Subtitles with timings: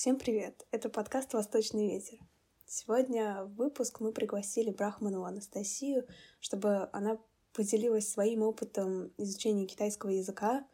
[0.00, 0.66] Всем привет!
[0.70, 2.20] Это подкаст «Восточный ветер».
[2.64, 6.06] Сегодня в выпуск мы пригласили Брахману Анастасию,
[6.40, 7.18] чтобы она
[7.52, 10.66] поделилась своим опытом изучения китайского языка,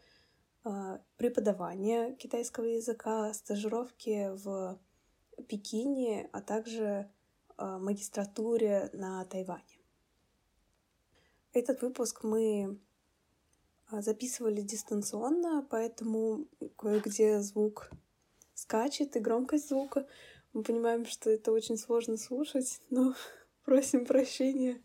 [0.62, 4.78] а, преподавания китайского языка, стажировки в
[5.48, 7.10] Пекине, а также
[7.56, 9.80] а, магистратуре на Тайване.
[11.52, 12.78] Этот выпуск мы
[13.90, 16.46] а, записывали дистанционно, поэтому
[16.76, 17.90] кое-где звук
[18.56, 20.08] скачет и громкость звука.
[20.52, 23.14] Мы понимаем, что это очень сложно слушать, но
[23.64, 24.82] просим прощения.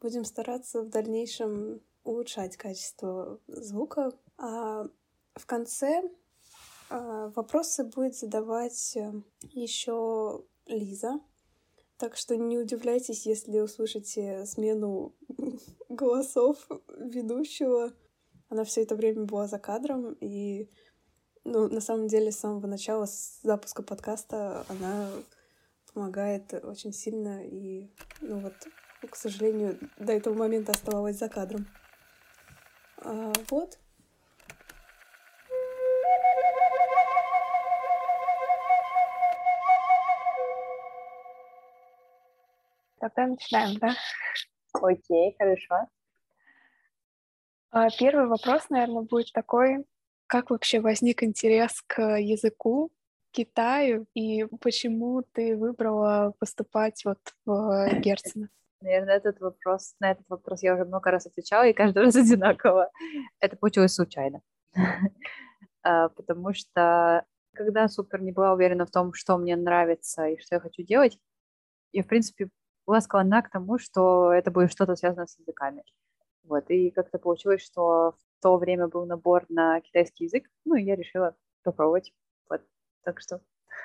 [0.00, 4.12] Будем стараться в дальнейшем улучшать качество звука.
[4.36, 4.88] А
[5.36, 6.02] в конце
[6.90, 9.12] а, вопросы будет задавать э,
[9.52, 11.20] еще Лиза.
[11.96, 15.14] Так что не удивляйтесь, если услышите смену
[15.88, 16.68] голосов
[16.98, 17.92] ведущего.
[18.48, 20.68] Она все это время была за кадром, и
[21.44, 25.10] ну, на самом деле, с самого начала, с запуска подкаста, она
[25.92, 28.54] помогает очень сильно, и, ну вот,
[29.10, 31.66] к сожалению, до этого момента оставалась за кадром.
[32.98, 33.78] А, вот.
[43.00, 43.96] Тогда начинаем, да?
[44.74, 45.88] Окей, хорошо.
[47.72, 49.84] А, первый вопрос, наверное, будет такой,
[50.32, 52.90] как вообще возник интерес к языку,
[53.32, 58.48] Китаю, и почему ты выбрала поступать вот в Герцена?
[58.80, 62.90] Наверное, этот вопрос, на этот вопрос я уже много раз отвечала, и каждый раз одинаково.
[63.40, 64.40] Это получилось случайно.
[65.84, 70.54] А, потому что когда супер не была уверена в том, что мне нравится и что
[70.54, 71.18] я хочу делать,
[71.90, 72.50] я, в принципе,
[72.86, 75.82] была склонна к тому, что это будет что-то связано с языками.
[76.44, 80.96] Вот, и как-то получилось, что то время был набор на китайский язык, ну, и я
[80.96, 82.12] решила попробовать.
[82.50, 82.60] Вот.
[83.04, 83.40] Так что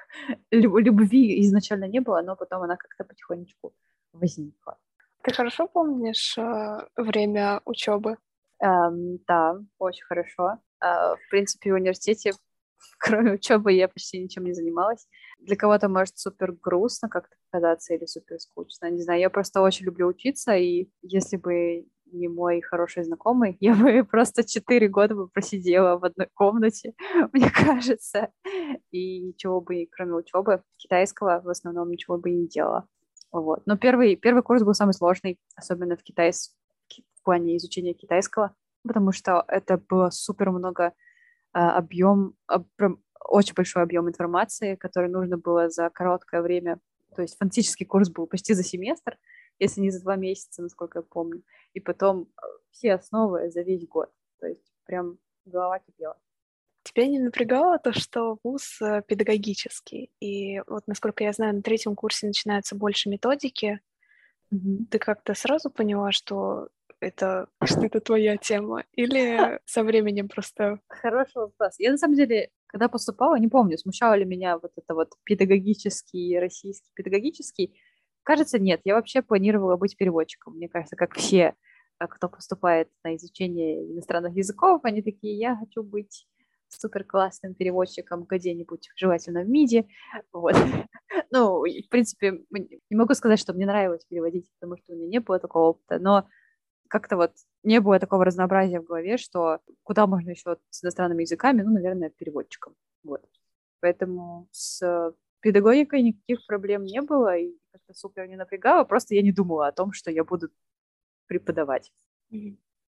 [0.52, 3.74] любви изначально не было, но потом она как-то потихонечку
[4.14, 4.78] возникла.
[5.24, 8.18] Ты хорошо помнишь э, время учебы?
[8.60, 10.60] Эм, да, очень хорошо.
[10.82, 12.32] Э, в принципе, в университете,
[12.98, 15.08] кроме учебы, я почти ничем не занималась.
[15.40, 18.90] Для кого-то может супер грустно как-то казаться или супер скучно.
[18.90, 23.76] Не знаю, я просто очень люблю учиться, и если бы не мой хороший знакомый, я
[23.76, 26.94] бы просто четыре года бы просидела в одной комнате,
[27.34, 28.30] мне кажется,
[28.92, 32.88] и ничего бы, кроме учебы китайского, в основном ничего бы не делала.
[33.32, 33.64] Вот.
[33.66, 36.56] Но первый, первый курс был самый сложный, особенно в, китайс...
[36.90, 40.94] в плане изучения китайского, потому что это было супер много
[41.54, 42.68] а, объем, об,
[43.30, 46.80] очень большой объем информации, который нужно было за короткое время.
[47.16, 49.18] То есть фантастический курс был почти за семестр,
[49.60, 51.44] если не за два месяца, насколько я помню.
[51.74, 54.12] И потом э, все основы за весь год.
[54.40, 56.18] То есть прям голова кипела.
[56.84, 60.12] Тебя не напрягало то, что вуз э, педагогический?
[60.20, 63.82] И вот, насколько я знаю, на третьем курсе начинается больше методики.
[64.54, 64.86] Mm-hmm.
[64.92, 66.70] Ты как-то сразу поняла, что
[67.00, 68.86] это, что это твоя тема?
[68.94, 70.80] Или со временем просто...
[70.88, 71.76] Хороший вопрос.
[71.78, 76.40] Я, на самом деле, когда поступала, не помню, смущало ли меня вот это вот педагогический,
[76.40, 77.80] российский педагогический,
[78.28, 78.82] Кажется, нет.
[78.84, 80.56] Я вообще планировала быть переводчиком.
[80.56, 81.56] Мне кажется, как все,
[81.98, 86.28] э, кто поступает на изучение иностранных языков, они такие, я хочу быть
[86.68, 89.88] супер классным переводчиком где-нибудь, желательно в МИДе.
[90.34, 90.54] Вот.
[91.32, 95.20] Ну, в принципе, не могу сказать, что мне нравилось переводить, потому что у меня не
[95.20, 96.28] было такого опыта, но
[96.90, 97.32] как-то вот
[97.64, 102.10] не было такого разнообразия в голове, что куда можно еще с иностранными языками, ну, наверное,
[102.10, 102.76] переводчиком.
[103.04, 103.24] Вот.
[103.80, 109.32] Поэтому с педагогикой никаких проблем не было, и как-то супер не напрягало, просто я не
[109.32, 110.50] думала о том, что я буду
[111.28, 111.92] преподавать.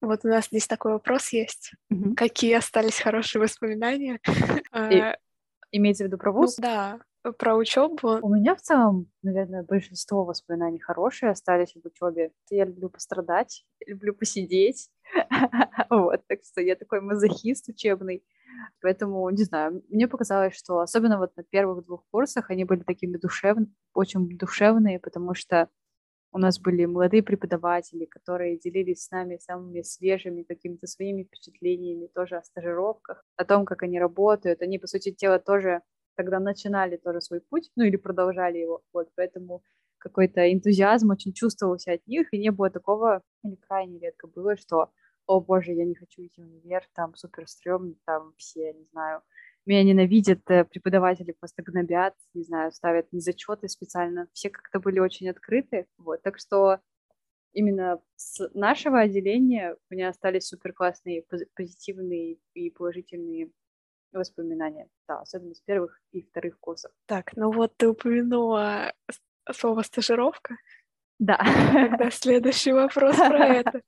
[0.00, 1.72] Вот у нас здесь такой вопрос есть.
[1.93, 2.15] Mm-hmm.
[2.15, 4.21] Какие остались хорошие воспоминания?
[4.27, 5.16] И, а,
[5.72, 6.59] имеется в виду про ну вуз?
[6.59, 6.99] Ну, да,
[7.33, 8.19] про учебу.
[8.21, 12.33] У меня в целом, наверное, большинство воспоминаний хорошие остались в учебе.
[12.50, 14.91] Я люблю пострадать, люблю посидеть.
[15.91, 18.22] вот, так что я такой мазохист учебный.
[18.82, 23.16] Поэтому, не знаю, мне показалось, что особенно вот на первых двух курсах они были такими
[23.16, 25.68] душевными, очень душевные, потому что
[26.33, 32.36] у нас были молодые преподаватели, которые делились с нами самыми свежими какими-то своими впечатлениями тоже
[32.36, 34.60] о стажировках, о том, как они работают.
[34.62, 35.83] Они, по сути дела, тоже
[36.16, 38.83] тогда начинали тоже свой путь, ну или продолжали его.
[38.92, 39.62] Вот, поэтому
[39.98, 44.91] какой-то энтузиазм очень чувствовался от них, и не было такого, или крайне редко было, что
[45.26, 49.22] о боже, я не хочу идти в универ, там супер стрёмно, там все, не знаю,
[49.66, 54.28] меня ненавидят, э, преподаватели просто гнобят, не знаю, ставят незачеты специально.
[54.32, 56.80] Все как-то были очень открыты, вот, так что
[57.53, 61.24] именно с нашего отделения у меня остались супер классные,
[61.54, 63.50] позитивные и положительные
[64.12, 66.92] воспоминания, да, особенно с первых и вторых курсов.
[67.06, 68.92] Так, ну вот ты упомянула
[69.53, 70.56] слово стажировка.
[71.19, 71.39] Да.
[71.72, 73.83] Тогда следующий вопрос про это.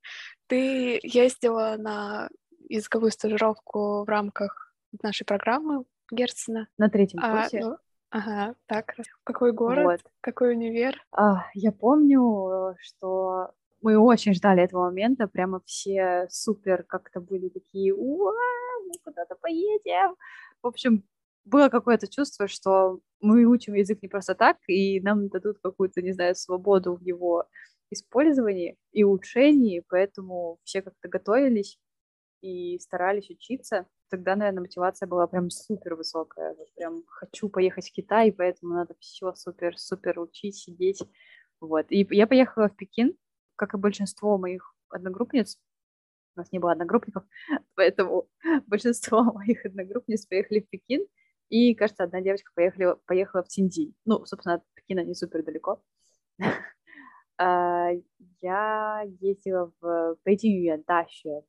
[0.47, 2.29] Ты ездила на
[2.69, 6.69] языковую стажировку в рамках нашей программы Герцена.
[6.79, 7.61] На третьем а, курсе.
[7.61, 7.77] Ну,
[8.11, 8.95] ага, так.
[9.25, 9.85] Какой город?
[9.85, 10.01] Вот.
[10.21, 11.03] Какой универ?
[11.13, 13.51] А, я помню, что
[13.83, 18.33] мы очень ждали этого момента, прямо все супер как-то были такие, уа,
[18.87, 20.17] мы куда-то поедем.
[20.63, 21.05] В общем,
[21.47, 26.13] было какое-то чувство, что мы учим язык не просто так, и нам дадут какую-то, не
[26.13, 27.47] знаю, свободу в его
[27.91, 31.79] использовании и улучшении, поэтому все как-то готовились
[32.43, 33.87] и старались учиться.
[34.11, 36.55] Тогда, наверное, мотивация была прям супер высокая.
[36.55, 41.03] Вот прям хочу поехать в Китай, поэтому надо все супер-супер учить, сидеть.
[41.61, 41.87] Вот.
[41.91, 43.17] И я поехала в Пекин,
[43.57, 45.59] как и большинство моих одногруппниц.
[46.37, 47.25] У нас не было одногруппников,
[47.75, 48.29] поэтому
[48.67, 51.07] большинство моих одногруппниц поехали в Пекин.
[51.49, 53.95] И, кажется, одна девочка поехала, поехала в Тинди.
[54.05, 55.83] Ну, собственно, от Пекина не супер далеко.
[57.39, 57.91] А,
[58.41, 61.43] я ездила в Бейдинг Даше,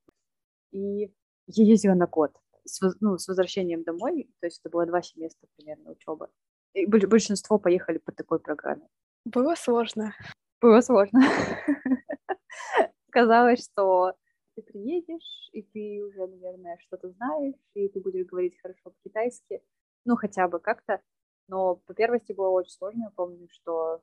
[0.72, 1.04] и
[1.48, 2.34] я ездила на год
[2.66, 6.28] с, ну, с возвращением домой, то есть это было два семестра примерно учебы.
[6.74, 8.88] И большинство поехали по такой программе.
[9.26, 10.14] Было сложно.
[10.62, 11.22] Было сложно.
[13.10, 14.14] Казалось, что
[14.56, 19.62] ты приедешь, и ты уже, наверное, что-то знаешь, и ты будешь говорить хорошо по-китайски,
[20.08, 21.02] ну, хотя бы как-то.
[21.48, 23.04] Но по первости было очень сложно.
[23.06, 24.02] Я помню, что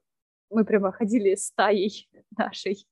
[0.51, 2.87] мы прямо ходили стаей нашей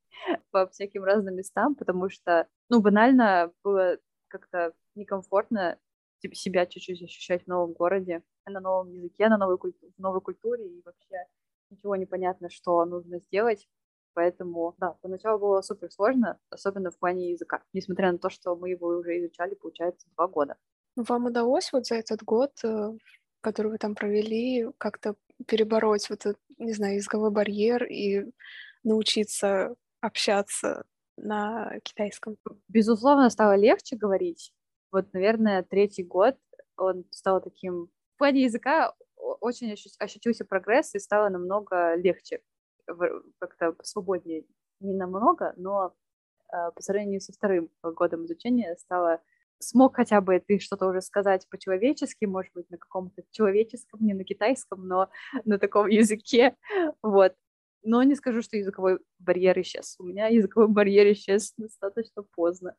[0.51, 3.99] по всяким разным местам, потому что, ну, банально было
[4.29, 5.79] как-то некомфортно
[6.21, 10.21] типа, себя чуть-чуть ощущать в новом городе, на новом языке, на новой, культу- в новой
[10.21, 11.27] культуре, и вообще
[11.71, 13.69] ничего не понятно, что нужно сделать.
[14.15, 18.71] Поэтому, да, поначалу было супер сложно, особенно в плане языка, несмотря на то, что мы
[18.71, 20.57] его уже изучали, получается, два года.
[20.97, 22.93] Вам удалось вот за этот год, э,
[23.41, 25.15] который вы там провели, как-то
[25.47, 28.31] перебороть вот этот, не знаю, языковой барьер и
[28.85, 30.85] научиться общаться
[31.17, 32.37] на китайском?
[32.69, 34.53] Безусловно, стало легче говорить.
[34.91, 36.37] Вот, наверное, третий год
[36.77, 37.89] он стал таким...
[38.15, 38.95] В плане языка
[39.41, 42.41] очень ощутился прогресс и стало намного легче,
[43.39, 44.45] как-то свободнее.
[44.81, 45.95] Не намного, но
[46.53, 49.21] э, по сравнению со вторым годом изучения стало
[49.63, 54.25] смог хотя бы ты что-то уже сказать по-человечески, может быть, на каком-то человеческом, не на
[54.25, 55.09] китайском, но
[55.45, 56.57] на таком языке,
[57.03, 57.35] вот.
[57.85, 59.97] Но не скажу, что языковой барьер исчез.
[59.99, 62.77] У меня языковой барьер исчез достаточно поздно,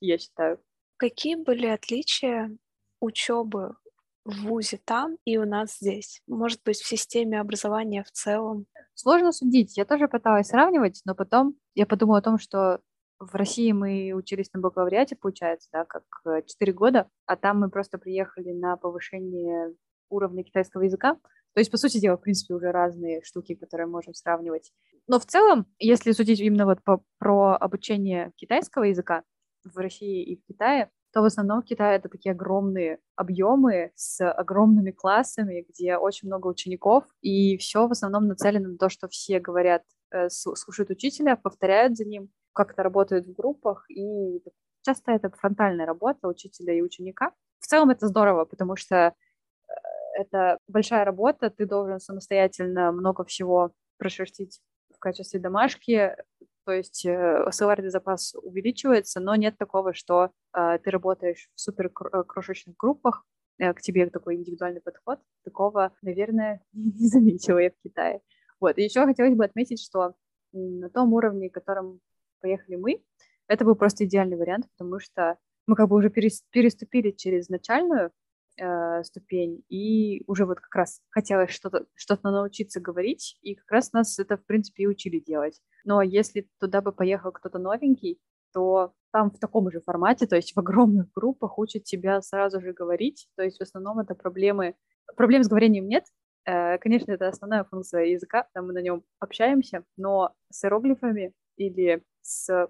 [0.00, 0.60] я считаю.
[0.98, 2.56] Какие были отличия
[3.00, 3.76] учебы
[4.24, 6.22] в ВУЗе там и у нас здесь?
[6.26, 8.66] Может быть, в системе образования в целом?
[8.94, 9.76] Сложно судить.
[9.76, 12.80] Я тоже пыталась сравнивать, но потом я подумала о том, что
[13.18, 17.70] в России мы учились на бакалавриате, получается, да, как 4 э, года, а там мы
[17.70, 19.74] просто приехали на повышение
[20.10, 21.14] уровня китайского языка.
[21.54, 24.72] То есть, по сути дела, в принципе, уже разные штуки, которые можем сравнивать.
[25.06, 29.22] Но в целом, если судить именно вот по, про обучение китайского языка
[29.64, 34.22] в России и в Китае, то в основном в Китае это такие огромные объемы с
[34.30, 39.40] огромными классами, где очень много учеников, и все в основном нацелено на то, что все
[39.40, 44.42] говорят, э, слушают учителя, повторяют за ним, как-то работают в группах, и
[44.82, 47.32] часто это фронтальная работа учителя и ученика.
[47.60, 49.72] В целом это здорово, потому что э,
[50.18, 54.60] это большая работа, ты должен самостоятельно много всего прошерстить
[54.94, 56.16] в качестве домашки,
[56.64, 61.86] то есть э, словарный запас увеличивается, но нет такого, что э, ты работаешь в супер
[61.86, 63.24] э, крошечных группах,
[63.58, 65.20] э, к тебе такой индивидуальный подход.
[65.44, 68.20] Такого, наверное, не заметила я в Китае.
[68.58, 68.78] Вот.
[68.78, 70.14] И еще хотелось бы отметить, что
[70.52, 72.00] на том уровне, котором
[72.40, 73.02] поехали мы,
[73.48, 78.12] это был просто идеальный вариант, потому что мы как бы уже переступили через начальную
[78.58, 83.92] э, ступень, и уже вот как раз хотелось что-то что научиться говорить, и как раз
[83.92, 85.60] нас это, в принципе, и учили делать.
[85.84, 88.18] Но если туда бы поехал кто-то новенький,
[88.52, 92.72] то там в таком же формате, то есть в огромных группах учат тебя сразу же
[92.72, 94.76] говорить, то есть в основном это проблемы,
[95.16, 96.04] проблем с говорением нет,
[96.44, 102.02] э, Конечно, это основная функция языка, там мы на нем общаемся, но с иероглифами или
[102.22, 102.68] с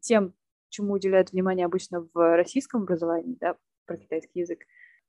[0.00, 0.34] тем,
[0.68, 4.60] чему уделяют внимание обычно в российском образовании, да, про китайский язык,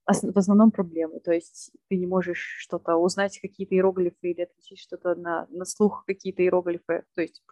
[0.06, 1.20] в основном проблемы.
[1.20, 6.06] То есть ты не можешь что-то узнать, какие-то иероглифы или отличить что-то на, на слух,
[6.06, 7.44] какие-то иероглифы, то есть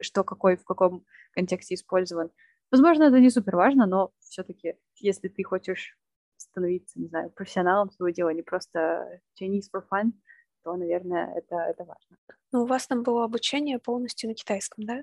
[0.00, 2.30] что какой, в каком контексте использован.
[2.70, 5.98] Возможно, это не супер важно, но все-таки, если ты хочешь
[6.36, 10.12] становиться, не знаю, профессионалом своего дела, не просто Chinese for fun,
[10.62, 12.16] то, наверное, это, это важно.
[12.54, 15.02] Но у вас там было обучение полностью на китайском, да?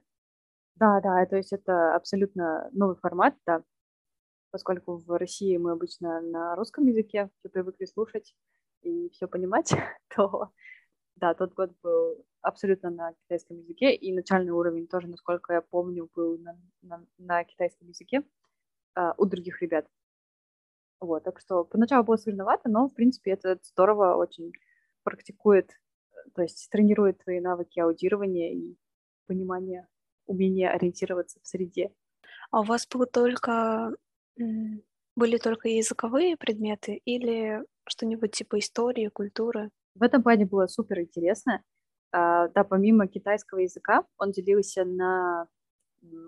[0.75, 3.61] Да, да, то есть это абсолютно новый формат, да.
[4.51, 8.33] поскольку в России мы обычно на русском языке все привыкли слушать
[8.83, 9.69] и все понимать,
[10.15, 10.53] то
[11.17, 16.09] да, тот год был абсолютно на китайском языке, и начальный уровень тоже, насколько я помню,
[16.15, 18.23] был на, на, на китайском языке
[18.95, 19.89] а, у других ребят.
[21.01, 24.53] Вот, так что поначалу было сложновато, но, в принципе, это здорово очень
[25.03, 25.69] практикует,
[26.33, 28.77] то есть тренирует твои навыки аудирования и
[29.27, 29.87] понимания,
[30.25, 31.91] умения ориентироваться в среде.
[32.51, 33.95] А у вас было только
[35.15, 39.69] были только языковые предметы или что-нибудь типа истории, культуры?
[39.95, 41.63] В этом плане было супер интересно.
[42.11, 45.47] А, да, помимо китайского языка, он делился на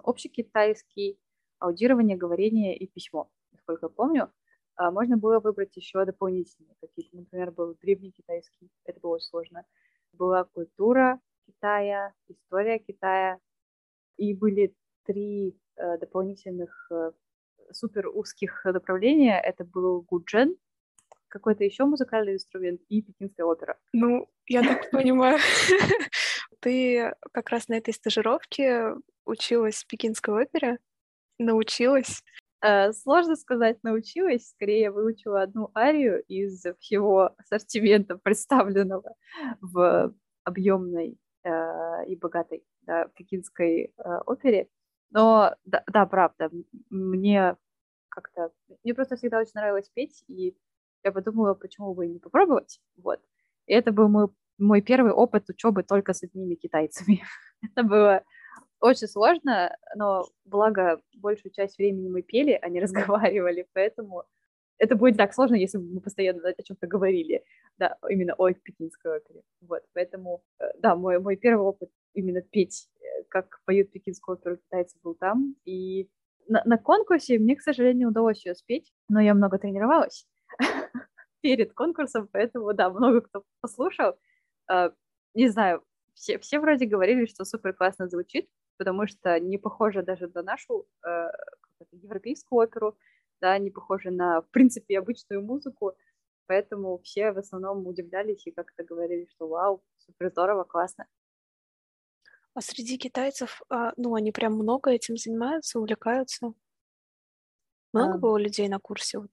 [0.03, 1.17] общекитайский,
[1.59, 4.31] аудирование, говорение и письмо, насколько я помню.
[4.75, 7.17] А, можно было выбрать еще дополнительные какие-то.
[7.17, 9.65] Например, был древний китайский, это было очень сложно.
[10.13, 13.39] Была культура Китая, история Китая.
[14.17, 14.75] И были
[15.05, 17.11] три э, дополнительных э,
[17.71, 19.39] супер узких направления.
[19.39, 20.55] Это был гуджен,
[21.33, 23.79] какой-то еще музыкальный инструмент и пекинская опера.
[23.91, 25.39] Ну, я так понимаю,
[26.59, 28.93] ты как раз на этой стажировке
[29.25, 30.77] училась в пекинской опере?
[31.39, 32.23] Научилась?
[32.63, 34.49] Э, сложно сказать, научилась.
[34.51, 39.15] Скорее, выучила одну арию из всего ассортимента, представленного
[39.59, 40.13] в
[40.45, 44.69] объемной э, и богатой да, пекинской э, опере.
[45.11, 46.49] Но да, да, правда,
[46.89, 47.57] мне
[48.07, 48.51] как-то...
[48.83, 50.55] Мне просто всегда очень нравилось петь, и
[51.03, 52.79] я подумала, почему бы не попробовать.
[52.95, 53.19] Вот.
[53.67, 57.23] И это был мой, мой первый опыт учебы только с одними китайцами.
[57.61, 58.23] это было
[58.83, 64.25] очень сложно, но благо большую часть времени мы пели, а не разговаривали, поэтому
[64.77, 67.43] это будет так сложно, если бы мы постоянно о чем-то говорили,
[67.77, 69.43] да, именно о пекинской опере.
[69.61, 74.57] Вот, поэтому, э, да, мой, мой первый опыт именно петь, э, как поют пекинскую оперу
[74.57, 76.09] китайцы, был там, и
[76.47, 80.27] на, на конкурсе мне, к сожалению, удалось ее спеть, но я много тренировалась
[81.41, 84.15] перед конкурсом, поэтому, да, много кто послушал.
[84.67, 84.91] А,
[85.33, 85.83] не знаю,
[86.15, 88.49] все, все вроде говорили, что супер классно звучит,
[88.83, 91.29] потому что не похоже даже на нашу э,
[91.91, 92.97] европейскую оперу,
[93.39, 95.93] да, не похоже на, в принципе, обычную музыку,
[96.47, 101.05] поэтому все в основном удивлялись и как-то говорили, что вау, супер здорово, классно.
[102.55, 106.53] А среди китайцев, а, ну, они прям много этим занимаются, увлекаются?
[107.93, 109.19] Много а, было людей на курсе?
[109.19, 109.31] Вот?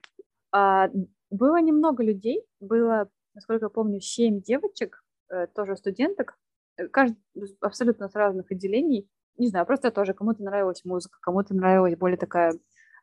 [0.53, 0.91] А,
[1.31, 6.39] было немного людей, было, насколько я помню, семь девочек, э, тоже студенток,
[6.77, 7.19] э, каждый
[7.61, 9.09] абсолютно с разных отделений.
[9.41, 12.53] Не знаю, просто тоже кому-то нравилась музыка, кому-то нравилась более такая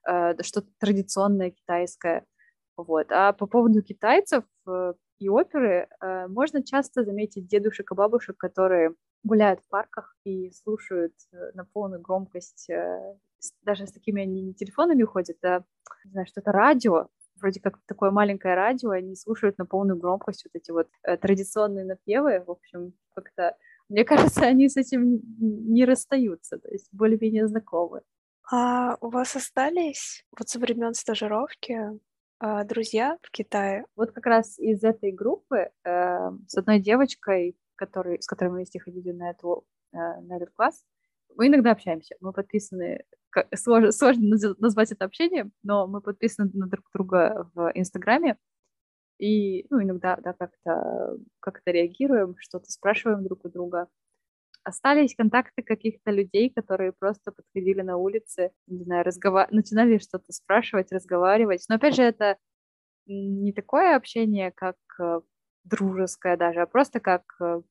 [0.07, 2.25] э, что-то традиционное китайское.
[2.77, 3.11] Вот.
[3.11, 8.93] А по поводу китайцев э, и оперы э, можно часто заметить дедушек и бабушек, которые
[9.23, 13.15] гуляют в парках и слушают э, на полную громкость, э,
[13.63, 15.63] даже с такими они не телефонами ходят, а,
[16.05, 17.07] не знаю, что-то радио,
[17.41, 21.83] вроде как такое маленькое радио, они слушают на полную громкость вот эти вот э, традиционные
[21.83, 23.55] напевы, в общем, как-то,
[23.89, 28.01] мне кажется, они с этим не расстаются, то есть более-менее знакомы.
[28.49, 31.77] А у вас остались вот со времен стажировки
[32.39, 33.85] а, друзья в Китае?
[33.95, 38.79] Вот как раз из этой группы э, с одной девочкой, который, с которой мы вместе
[38.79, 40.83] ходили на, эту, э, на этот класс,
[41.35, 42.15] мы иногда общаемся.
[42.21, 43.03] Мы подписаны,
[43.55, 48.37] сложно, сложно назвать это общением, но мы подписаны на друг друга в Инстаграме.
[49.19, 53.87] И ну, иногда да, как-то как реагируем, что-то спрашиваем друг у друга.
[54.63, 59.47] Остались контакты каких-то людей, которые просто подходили на улице, не знаю, разговар...
[59.51, 61.65] начинали что-то спрашивать, разговаривать.
[61.69, 62.37] Но опять же, это
[63.05, 65.21] не такое общение, как э,
[65.63, 67.61] дружеское даже, а просто как э,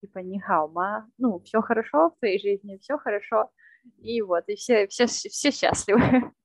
[0.00, 3.50] типа не хаума, ну, все хорошо в твоей жизни, все хорошо,
[3.98, 6.32] и вот, и все, все, все счастливы.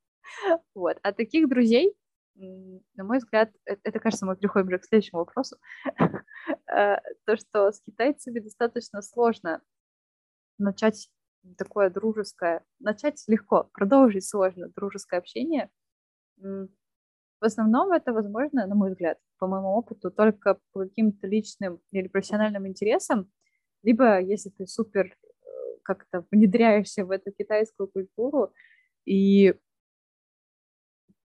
[0.75, 0.97] Вот.
[1.01, 1.95] А таких друзей,
[2.39, 5.57] на мой взгляд, это, это, кажется, мы переходим уже к следующему вопросу,
[5.95, 9.61] э, то, что с китайцами достаточно сложно
[10.57, 11.09] начать
[11.57, 15.69] такое дружеское, начать легко, продолжить сложно дружеское общение.
[16.37, 22.07] В основном это возможно, на мой взгляд, по моему опыту, только по каким-то личным или
[22.07, 23.31] профессиональным интересам,
[23.83, 25.47] либо если ты супер э,
[25.83, 28.53] как-то внедряешься в эту китайскую культуру
[29.05, 29.55] и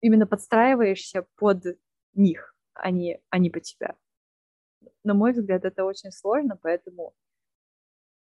[0.04, 1.78] именно подстраиваешься под
[2.12, 3.96] них, а не, а не под тебя.
[5.02, 7.14] На мой взгляд, это очень сложно, поэтому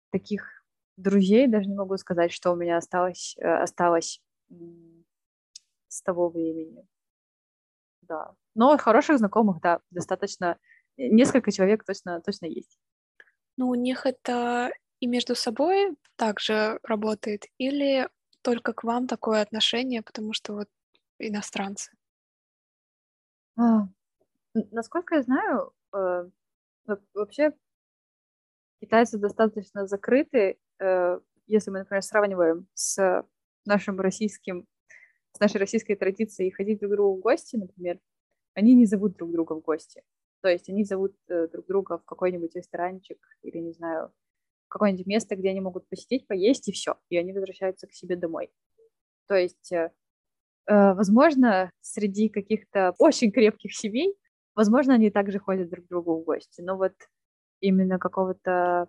[0.09, 0.63] таких
[0.95, 4.21] друзей даже не могу сказать, что у меня осталось, э, осталось
[5.89, 6.87] с того времени.
[8.03, 8.35] Да.
[8.53, 10.57] Но хороших знакомых, да, достаточно.
[10.95, 12.79] Несколько человек точно, точно есть.
[13.57, 18.07] Ну, у них это и между собой также работает, или
[18.43, 20.69] только к вам такое отношение, потому что вот
[21.19, 21.91] иностранцы?
[23.57, 23.87] А,
[24.71, 26.29] насколько я знаю, э,
[27.13, 27.53] вообще
[28.81, 33.25] китайцы достаточно закрыты, э, если мы, например, сравниваем с
[33.65, 34.67] нашим российским,
[35.33, 37.99] с нашей российской традицией ходить друг к другу в гости, например,
[38.53, 40.03] они не зовут друг друга в гости.
[40.41, 44.11] То есть они зовут э, друг друга в какой-нибудь ресторанчик или, не знаю,
[44.67, 46.97] в какое-нибудь место, где они могут посетить, поесть, и все.
[47.09, 48.51] И они возвращаются к себе домой.
[49.27, 49.71] То есть,
[50.67, 54.15] возможно, среди каких-то очень крепких семей,
[54.55, 56.61] возможно, они также ходят друг к другу в гости.
[56.61, 56.93] Но вот
[57.59, 58.87] именно какого-то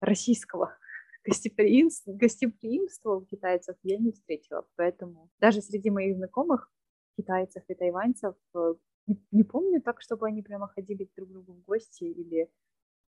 [0.00, 0.76] российского
[1.24, 4.66] гостеприимства, гостеприимства у китайцев я не встретила.
[4.76, 6.70] Поэтому даже среди моих знакомых
[7.16, 8.74] китайцев и тайваньцев э,
[9.06, 12.50] не, не помню так, чтобы они прямо ходили друг к другу в гости или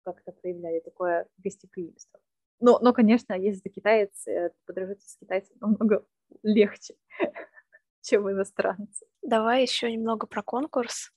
[0.04, 2.20] как-то проявляли такое гостеприимство.
[2.60, 6.06] Но, но, конечно, если ты китаец, э, подружиться с китайцем намного
[6.44, 6.96] легче,
[8.02, 9.06] чем иностранцы.
[9.22, 11.12] Давай еще немного про конкурс.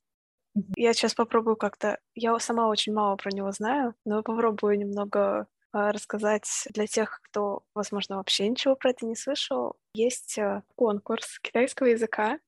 [0.76, 1.98] Я сейчас попробую как-то...
[2.14, 7.64] Я сама очень мало про него знаю, но попробую немного а, рассказать для тех, кто,
[7.74, 9.76] возможно, вообще ничего про это не слышал.
[9.94, 12.38] Есть э, конкурс китайского языка,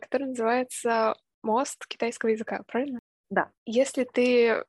[0.00, 2.98] который называется «Мост китайского языка», правильно?
[3.30, 3.52] Да.
[3.64, 4.64] Если ты...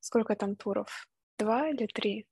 [0.00, 1.06] Сколько там туров?
[1.38, 2.26] Два или три?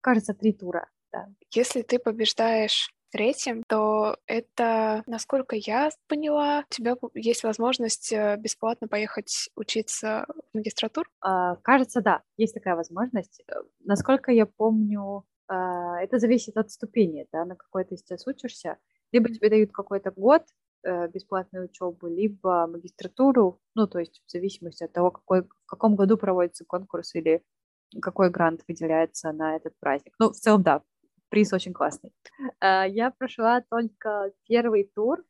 [0.00, 1.28] Кажется, три тура, да.
[1.50, 8.88] Если ты побеждаешь третьем, то это, насколько я поняла, у тебя есть возможность э, бесплатно
[8.88, 11.08] поехать учиться в магистратуру?
[11.20, 13.42] А, кажется, да, есть такая возможность.
[13.46, 18.78] Э, насколько я помню, а, это зависит от ступени, да, на какой ты сейчас учишься.
[19.12, 20.44] Либо тебе дают какой-то год
[20.82, 25.94] э, бесплатной учебы, либо магистратуру, ну, то есть в зависимости от того, какой, в каком
[25.94, 27.42] году проводится конкурс или
[28.00, 30.14] какой грант выделяется на этот праздник.
[30.18, 30.82] Ну, в целом, да,
[31.32, 32.12] приз очень классный.
[32.60, 35.24] А, я прошла только первый тур,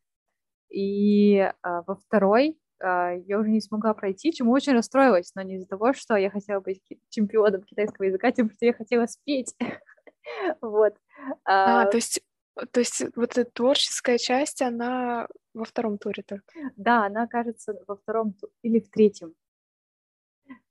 [0.69, 5.55] и а, во второй а, я уже не смогла пройти, чему очень расстроилась, но не
[5.55, 9.55] из-за того, что я хотела быть чемпионом китайского языка, тем, что я хотела спеть.
[10.61, 10.95] Вот.
[11.45, 12.23] А, то есть
[12.71, 16.45] то есть вот эта творческая часть, она во втором туре только?
[16.77, 19.35] Да, она, кажется, во втором или в третьем.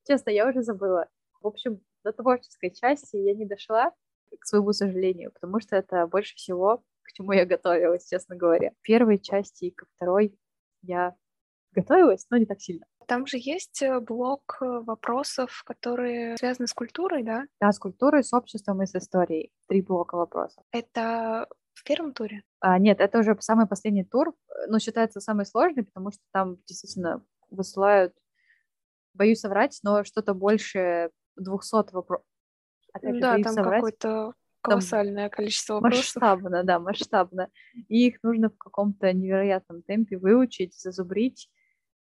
[0.08, 1.10] Честно, я уже забыла.
[1.42, 3.92] В общем, до творческой части я не дошла,
[4.40, 8.72] к своему сожалению, потому что это больше всего, к чему я готовилась, честно говоря.
[8.80, 10.38] В первой части и ко второй
[10.82, 11.16] я
[11.74, 12.86] готовилась, но не так сильно.
[13.08, 17.46] Там же есть э, блок э, вопросов, которые связаны с культурой, да?
[17.60, 19.52] Да, с культурой, с обществом и с историей.
[19.68, 20.64] Три блока вопросов.
[20.72, 22.44] Это в первом туре?
[22.60, 24.36] А, нет, это уже самый последний тур,
[24.68, 28.14] но считается самый сложный, потому что там действительно высылают,
[29.14, 32.26] боюсь соврать, но что-то больше 200 вопросов,
[32.94, 35.98] Опять да, там какое-то колоссальное там количество вопросов.
[35.98, 37.50] Масштабно, да, масштабно.
[37.88, 41.50] И их нужно в каком-то невероятном темпе выучить, зазубрить,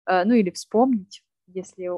[0.07, 1.91] э, ну или вспомнить, если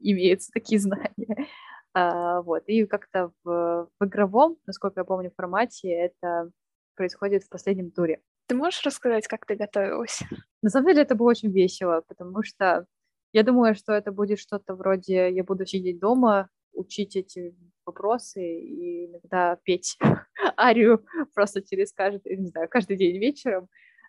[0.00, 1.46] имеются такие знания.
[1.94, 2.64] А, вот.
[2.66, 6.50] И как-то в, в игровом, насколько я помню, формате это
[6.94, 8.20] происходит в последнем туре.
[8.46, 10.20] Ты можешь рассказать, как ты готовилась?
[10.62, 12.86] На самом деле это было очень весело, потому что
[13.32, 17.54] я думаю, что это будет что-то вроде «я буду сидеть дома, учить эти
[17.88, 19.98] вопросы и иногда петь
[20.56, 23.68] арию просто через каждый, не знаю, каждый день вечером.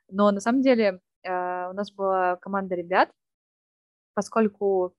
[0.09, 3.11] Но на самом деле э, у нас была команда ребят,
[4.13, 4.93] поскольку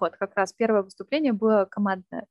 [0.00, 2.26] вот как раз первое выступление было командное.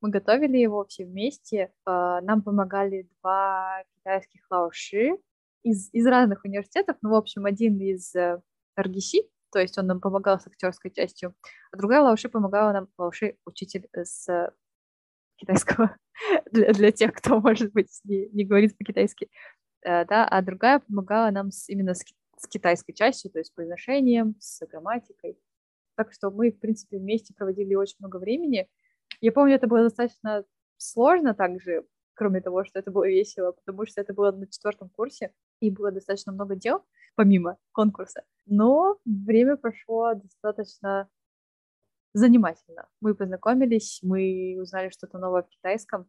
[0.00, 1.72] Мы готовили его все вместе.
[1.86, 5.18] Э, нам помогали два китайских лауши
[5.62, 6.96] из, из разных университетов.
[7.02, 8.40] Ну, в общем, один из э,
[8.78, 11.34] RGC, то есть он нам помогал с актерской частью,
[11.72, 14.52] а другая лауши помогала нам, лауши учитель с
[15.36, 15.96] китайского
[16.52, 19.30] для, для тех, кто, может быть, не, не говорит по-китайски,
[19.82, 22.04] э, да, а другая помогала нам с, именно с,
[22.36, 25.38] с китайской частью, то есть с произношением, с грамматикой.
[25.96, 28.68] Так что мы, в принципе, вместе проводили очень много времени.
[29.20, 30.44] Я помню, это было достаточно
[30.76, 35.32] сложно также, кроме того, что это было весело, потому что это было на четвертом курсе,
[35.60, 38.24] и было достаточно много дел, помимо конкурса.
[38.46, 41.08] Но время прошло достаточно
[42.14, 42.88] занимательно.
[43.00, 46.06] Мы познакомились, мы узнали что-то новое в китайском.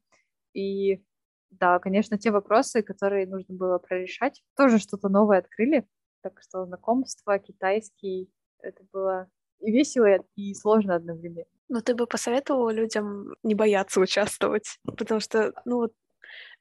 [0.54, 1.04] И
[1.50, 5.88] да, конечно, те вопросы, которые нужно было прорешать, тоже что-то новое открыли.
[6.22, 11.46] Так что знакомство, китайский, это было и весело, и сложно одновременно.
[11.68, 14.80] Но ты бы посоветовала людям не бояться участвовать?
[14.86, 15.94] Потому что, ну вот,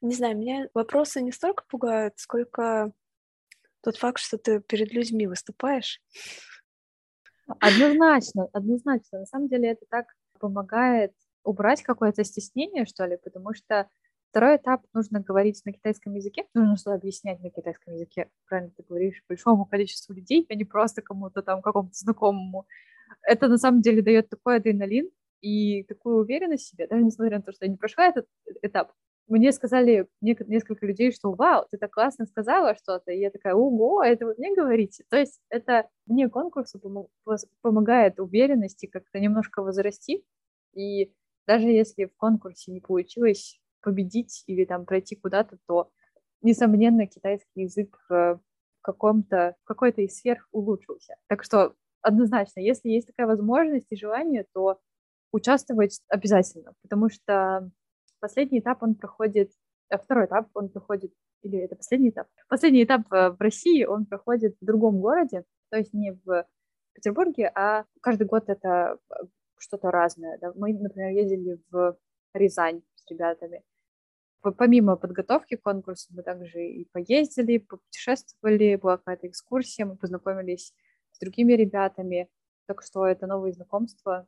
[0.01, 2.91] не знаю, меня вопросы не столько пугают, сколько
[3.81, 6.01] тот факт, что ты перед людьми выступаешь.
[7.59, 9.19] Однозначно, однозначно.
[9.19, 10.07] На самом деле это так
[10.39, 13.87] помогает убрать какое-то стеснение, что ли, потому что
[14.35, 18.83] Второй этап нужно говорить на китайском языке, нужно что объяснять на китайском языке, правильно ты
[18.83, 22.67] говоришь, большому количеству людей, а не просто кому-то там, какому-то знакомому.
[23.21, 27.43] Это на самом деле дает такой адреналин и такую уверенность в себе, даже несмотря на
[27.43, 28.27] то, что я не прошла этот
[28.61, 28.91] этап.
[29.27, 34.03] Мне сказали несколько людей, что «Вау, ты так классно сказала что-то», и я такая «Ого,
[34.03, 36.79] это вы мне говорите?» То есть это мне конкурсу
[37.61, 40.23] помогает уверенности как-то немножко возрасти,
[40.73, 41.11] и
[41.47, 45.89] даже если в конкурсе не получилось победить или там пройти куда-то, то,
[46.41, 48.39] несомненно, китайский язык в
[48.81, 51.15] каком-то, в какой-то из сфер улучшился.
[51.27, 54.79] Так что однозначно, если есть такая возможность и желание, то
[55.31, 57.71] участвовать обязательно, потому что
[58.19, 59.51] последний этап он проходит,
[59.89, 62.27] а второй этап он проходит, или это последний этап?
[62.47, 66.47] Последний этап э, в России он проходит в другом городе, то есть не в
[66.93, 69.13] Петербурге, а каждый год это э,
[69.57, 70.37] что-то разное.
[70.39, 70.53] Да?
[70.55, 71.97] Мы, например, ездили в
[72.33, 73.63] Рязань с ребятами.
[74.41, 80.73] Помимо подготовки к конкурсу мы также и поездили, путешествовали, была какая-то экскурсия, мы познакомились
[81.11, 82.29] с другими ребятами.
[82.67, 84.27] Так что это новые знакомства.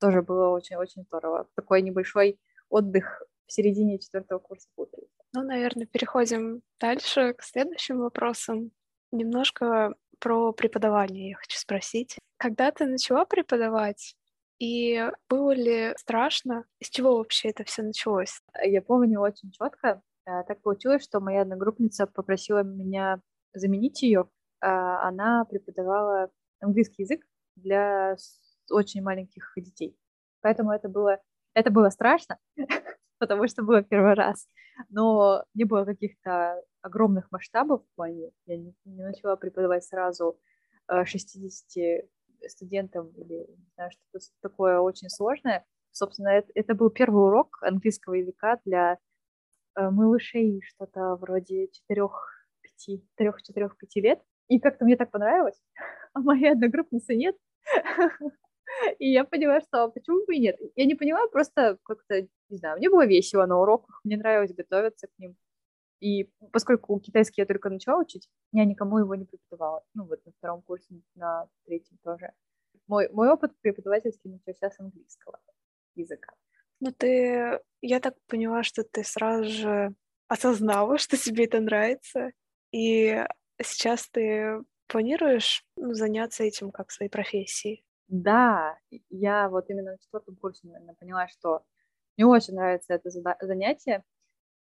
[0.00, 1.48] Тоже было очень-очень здорово.
[1.54, 5.08] Такой небольшой отдых в середине четвертого курса получился.
[5.32, 8.70] Ну, наверное, переходим дальше к следующим вопросам.
[9.12, 12.18] Немножко про преподавание я хочу спросить.
[12.36, 14.14] Когда ты начала преподавать,
[14.58, 16.64] и было ли страшно?
[16.78, 18.40] Из чего вообще это все началось?
[18.62, 20.02] Я помню очень четко.
[20.26, 23.20] Э, так получилось, что моя одногруппница попросила меня
[23.52, 24.28] заменить ее.
[24.60, 27.22] А, она преподавала английский язык
[27.56, 28.16] для
[28.70, 29.98] очень маленьких детей.
[30.40, 31.20] Поэтому это было,
[31.54, 32.38] это было страшно,
[33.18, 34.48] потому что было первый раз.
[34.90, 38.30] Но не было каких-то огромных масштабов в плане.
[38.46, 40.38] Я не, начала преподавать сразу
[40.88, 42.08] 60 э,
[42.48, 45.64] студентам или знаю, что-то такое очень сложное.
[45.92, 48.98] Собственно, это, это был первый урок английского языка для
[49.76, 52.08] э, малышей, что-то вроде 4-5
[53.18, 54.20] 3-4-5 лет.
[54.48, 55.58] И как-то мне так понравилось,
[56.12, 57.36] а моей одногруппницы нет.
[58.98, 60.56] И я поняла, что почему бы и нет.
[60.76, 65.06] Я не поняла, просто как-то, не знаю, мне было весело на уроках, мне нравилось готовиться
[65.06, 65.36] к ним.
[66.00, 69.82] И поскольку китайский я только начала учить, я никому его не преподавала.
[69.94, 72.32] Ну, вот на втором курсе, на третьем тоже.
[72.86, 75.40] Мой, мой опыт преподавательский начался с английского
[75.94, 76.34] языка.
[76.80, 77.60] Ну, ты...
[77.80, 79.94] Я так поняла, что ты сразу же
[80.28, 82.32] осознала, что тебе это нравится,
[82.72, 83.24] и
[83.62, 87.84] сейчас ты планируешь ну, заняться этим как своей профессией?
[88.08, 88.78] Да,
[89.10, 91.62] я вот именно на четвертом курсе, наверное, поняла, что
[92.16, 94.04] мне очень нравится это занятие,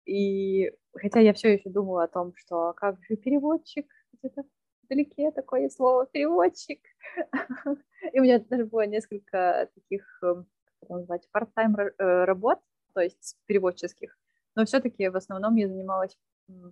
[0.06, 4.44] и хотя я все еще думала о том, что как же переводчик, где-то
[4.84, 6.80] вдалеке такое слово переводчик.
[8.14, 10.48] И у меня даже было несколько таких, эм,
[10.82, 12.60] как назвать, part-time э, работ,
[12.94, 14.18] то есть переводческих.
[14.56, 16.18] Но все-таки в основном я занималась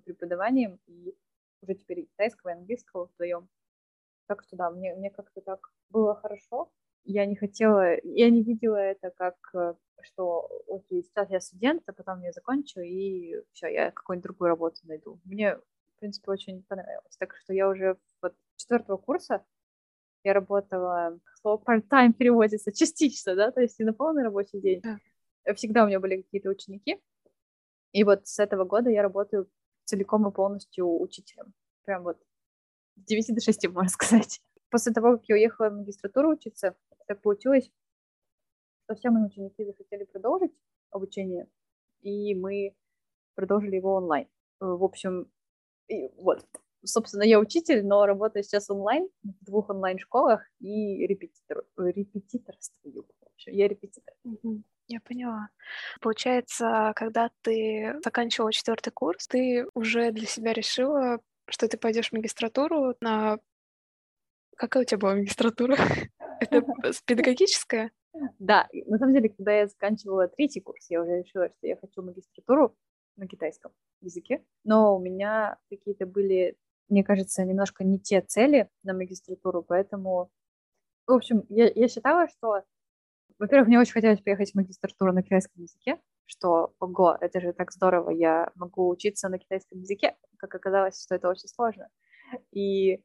[0.05, 1.15] преподаванием и
[1.61, 3.49] уже теперь китайского и английского вдвоем.
[4.27, 6.71] Так что да, мне, мне как-то так было хорошо.
[7.03, 11.93] Я не хотела, я не видела это как э, что окей, сейчас я студент, а
[11.93, 15.19] потом я закончу, и все, я какую-нибудь другую работу найду.
[15.23, 17.15] Мне, в принципе, очень понравилось.
[17.17, 19.45] Так что я уже вот четвертого курса
[20.23, 24.81] я работала, слово part-time переводится частично, да, то есть не на полный рабочий день.
[24.83, 25.53] Yeah.
[25.53, 26.99] Всегда у меня были какие-то ученики,
[27.91, 29.47] и вот с этого года я работаю
[29.83, 31.53] целиком и полностью учителем.
[31.83, 32.17] Прям вот
[32.95, 34.41] 9 до 6, можно сказать.
[34.69, 36.75] После того, как я уехала в магистратуру учиться,
[37.07, 37.71] так получилось,
[38.83, 40.51] что все мои ученики захотели продолжить
[40.91, 41.47] обучение,
[42.01, 42.75] и мы
[43.35, 44.27] продолжили его онлайн.
[44.59, 45.31] В общем,
[45.87, 46.45] и вот,
[46.83, 53.05] собственно, я учитель, но работаю сейчас онлайн в двух онлайн-школах и репетитор, репетиторствую.
[53.47, 54.15] Я репетитор.
[54.87, 55.49] Я поняла.
[55.99, 62.13] Получается, когда ты заканчивала четвертый курс, ты уже для себя решила, что ты пойдешь в
[62.13, 63.39] магистратуру на...
[64.55, 65.75] Какая у тебя была магистратура?
[66.39, 66.63] Это
[67.05, 67.91] педагогическая?
[68.39, 72.01] Да, на самом деле, когда я заканчивала третий курс, я уже решила, что я хочу
[72.01, 72.75] магистратуру
[73.17, 76.57] на китайском языке, но у меня какие-то были,
[76.89, 80.29] мне кажется, немножко не те цели на магистратуру, поэтому,
[81.07, 82.63] в общем, я, я считала, что,
[83.37, 87.71] во-первых, мне очень хотелось поехать в магистратуру на китайском языке, что, ого, это же так
[87.71, 90.15] здорово, я могу учиться на китайском языке,
[90.47, 91.89] как оказалось, что это очень сложно.
[92.51, 93.03] И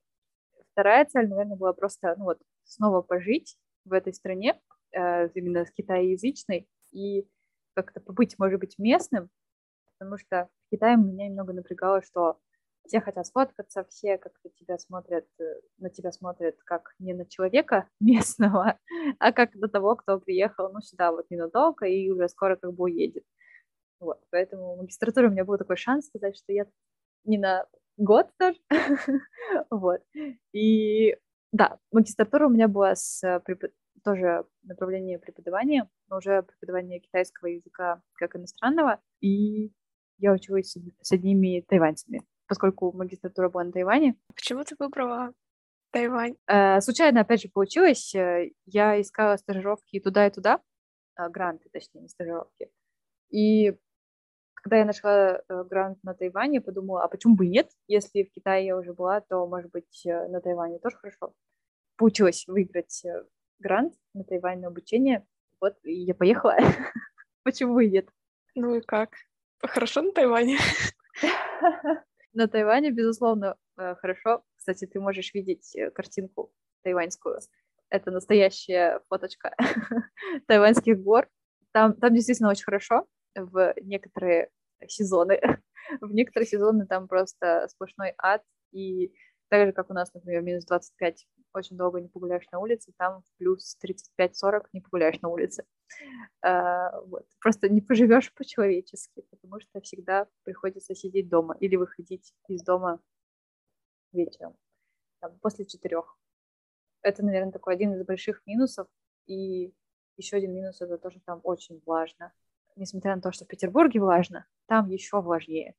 [0.73, 4.61] вторая цель, наверное, была просто, ну вот, снова пожить в этой стране,
[4.93, 7.27] э, именно с китаеязычной, и
[7.75, 9.31] как-то побыть, может быть, местным,
[9.99, 12.39] потому что в Китае меня немного напрягало, что
[12.87, 15.45] все хотят сфоткаться, все как-то тебя смотрят, э,
[15.79, 18.79] на тебя смотрят как не на человека местного,
[19.19, 22.85] а как на того, кто приехал, ну, сюда вот ненадолго и уже скоро как бы
[22.85, 23.25] уедет.
[24.01, 26.67] Вот, поэтому в магистратуре у меня был такой шанс сказать, что я
[27.25, 28.59] не на год тоже.
[29.71, 30.01] вот.
[30.53, 31.17] И
[31.53, 33.43] да, магистратура у меня была с
[34.03, 39.73] тоже направление преподавания, но уже преподавание китайского языка как иностранного, и
[40.19, 44.17] я училась с одними тайваньцами, поскольку магистратура была на Тайване.
[44.35, 45.33] Почему ты выбрала
[45.93, 46.37] Тайвань?
[46.47, 48.15] Э, случайно, опять же, получилось.
[48.15, 50.61] Э, я искала стажировки туда и туда,
[51.19, 52.71] э, гранты, точнее, не стажировки.
[53.31, 53.77] И
[54.63, 57.71] когда я нашла грант на Тайване, подумала, а почему бы нет?
[57.89, 61.35] Если в Китае я уже была, то, может быть, на Тайване тоже хорошо.
[61.97, 63.05] Получилось выиграть
[63.59, 65.27] грант на Тайвань на обучение.
[65.61, 66.57] Вот, и я поехала.
[67.43, 68.09] Почему и нет?
[68.55, 69.15] Ну и как?
[69.63, 70.59] Хорошо на Тайване?
[72.33, 74.45] На Тайване, безусловно, э, хорошо.
[74.57, 77.41] Кстати, ты можешь видеть э, картинку тайваньскую.
[77.89, 79.57] Это настоящая фоточка
[80.47, 81.29] тайваньских гор.
[81.73, 84.51] Там, там действительно очень хорошо в некоторые
[84.87, 85.41] сезоны.
[86.01, 89.13] В некоторые сезоны там просто сплошной ад, и
[89.49, 93.25] так же, как у нас, например, минус 25 очень долго не погуляешь на улице, там
[93.39, 95.65] плюс 35-40 не погуляешь на улице.
[96.43, 97.27] А, вот.
[97.41, 103.01] Просто не поживешь по-человечески, потому что всегда приходится сидеть дома или выходить из дома
[104.13, 104.57] вечером,
[105.21, 106.17] там, после четырех.
[107.03, 108.87] Это, наверное, такой один из больших минусов.
[109.27, 109.73] И
[110.17, 112.33] еще один минус это то, что там очень влажно.
[112.77, 115.75] Несмотря на то, что в Петербурге влажно, там еще влажнее.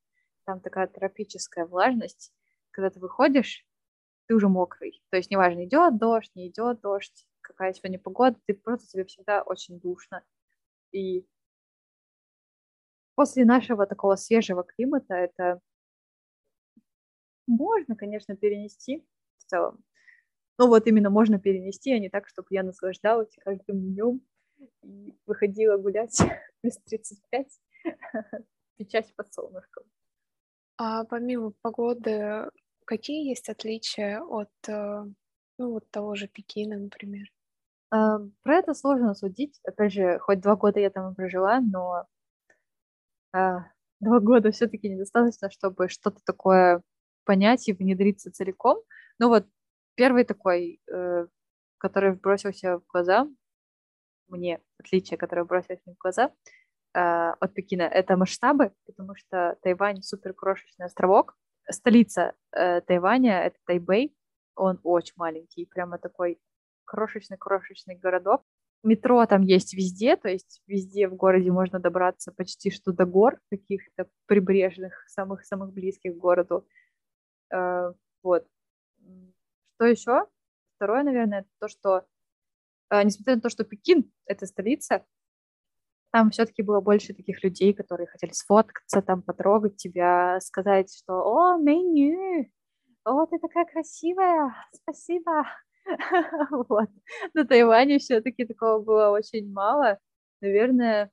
[0.46, 2.34] Там такая тропическая влажность,
[2.72, 3.66] когда ты выходишь,
[4.28, 5.04] ты уже мокрый.
[5.10, 9.42] То есть неважно, идет дождь, не идет дождь, какая сегодня погода, ты просто тебе всегда
[9.44, 10.24] очень душно.
[10.92, 11.26] И
[13.16, 15.62] после нашего такого свежего климата это
[17.48, 19.06] можно, конечно, перенести
[19.38, 19.84] в целом.
[20.58, 24.22] Но вот именно можно перенести, а не так, чтобы я наслаждалась каждым днем
[24.84, 26.18] и выходила гулять
[26.62, 27.48] плюс 35,
[28.78, 29.84] печать под солнышком.
[30.78, 32.50] А помимо погоды,
[32.92, 35.06] Какие есть отличия от, э,
[35.58, 37.32] ну, вот того же Пекина, например?
[37.90, 39.62] А, про это сложно судить.
[39.64, 42.06] Опять же, хоть два года я там и прожила, но
[43.34, 43.66] а,
[44.02, 46.82] два года все-таки недостаточно, чтобы что-то такое
[47.24, 48.84] понять и внедриться целиком.
[49.20, 49.48] Ну вот
[49.96, 51.28] первый такой, э,
[51.78, 53.26] который бросился в глаза,
[54.32, 56.32] мне отличие, которое бросилось мне в глаза
[56.94, 61.36] э, от Пекина, это масштабы, потому что Тайвань супер крошечный островок,
[61.70, 64.16] столица э, Тайваня, это Тайбэй,
[64.56, 66.40] он очень маленький, прямо такой
[66.86, 68.44] крошечный-крошечный городок.
[68.84, 73.40] Метро там есть везде, то есть везде в городе можно добраться почти что до гор,
[73.50, 76.68] каких-то прибрежных, самых-самых близких к городу.
[77.54, 78.48] Э, вот.
[79.76, 80.28] Что еще?
[80.76, 82.06] Второе, наверное, это то, что,
[82.92, 85.06] несмотря на то, что Пекин— это столица,
[86.12, 91.58] там все-таки было больше таких людей, которые хотели сфоткаться, там потрогать тебя, сказать, что «О,
[91.58, 92.50] меню!
[93.06, 94.54] О, ты такая красивая!
[94.74, 95.46] Спасибо!»
[96.70, 96.90] Вот.
[97.34, 100.00] На Тайване все-таки такого было очень мало.
[100.42, 101.12] Наверное,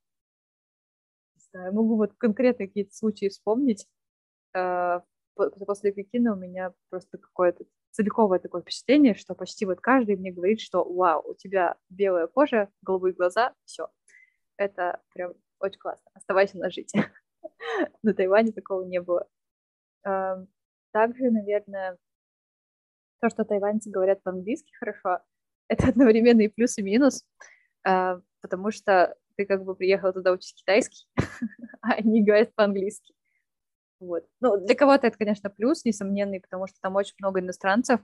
[1.37, 3.87] не знаю, могу вот конкретно какие-то случаи вспомнить.
[4.55, 5.03] А,
[5.67, 10.61] после Пекина у меня просто какое-то целиковое такое впечатление, что почти вот каждый мне говорит,
[10.61, 13.89] что «Вау, у тебя белая кожа, голубые глаза, все,
[14.57, 16.11] это прям очень классно.
[16.15, 16.93] Оставайся на жить.
[18.03, 19.27] На Тайване такого не было.
[20.93, 21.99] Также, наверное,
[23.21, 25.21] то, что тайваньцы говорят по-английски хорошо,
[25.69, 27.27] это одновременно и плюс, и минус,
[27.85, 31.07] а, потому что ты как бы приехал туда учить китайский,
[31.83, 33.15] а они говорят по-английски.
[34.01, 34.25] Вот.
[34.41, 38.01] Ну, для кого-то это, конечно, плюс, несомненный, потому что там очень много иностранцев,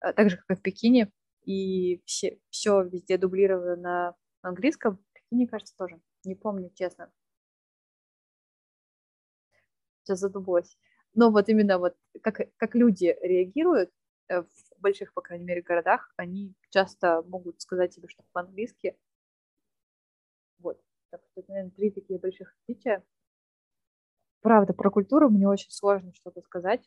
[0.00, 1.12] а, так же, как и в Пекине,
[1.44, 4.98] и все, все везде дублировано на английском.
[5.30, 6.00] Мне кажется, тоже.
[6.24, 7.12] Не помню, честно.
[10.02, 10.76] Сейчас задумалась.
[11.14, 13.90] Но вот именно вот как, как люди реагируют
[14.28, 18.96] э, в больших, по крайней мере, городах, они часто могут сказать тебе что по-английски.
[20.58, 20.80] Вот.
[21.10, 23.04] Так что, наверное, три такие больших отличия.
[24.44, 26.86] Правда, про культуру мне очень сложно что-то сказать,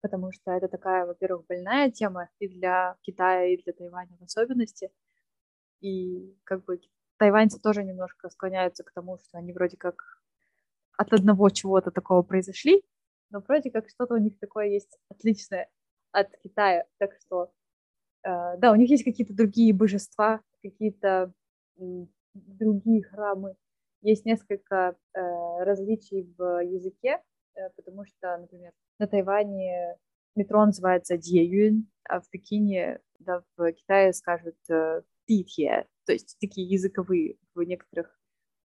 [0.00, 4.90] потому что это такая, во-первых, больная тема и для Китая, и для Тайваня в особенности.
[5.80, 6.80] И как бы
[7.18, 10.02] тайваньцы тоже немножко склоняются к тому, что они вроде как
[10.98, 12.82] от одного чего-то такого произошли,
[13.30, 15.68] но вроде как что-то у них такое есть отличное
[16.10, 16.86] от Китая.
[16.98, 17.52] Так что,
[18.24, 21.32] э, да, у них есть какие-то другие божества, какие-то
[22.34, 23.56] другие храмы.
[24.02, 25.20] Есть несколько э,
[25.64, 27.22] различий в языке,
[27.54, 29.96] э, потому что, например, на Тайване
[30.34, 36.68] метро называется Диюн, а в Пекине, да, в Китае скажут э, Дитье, то есть такие
[36.68, 38.16] языковые в некоторых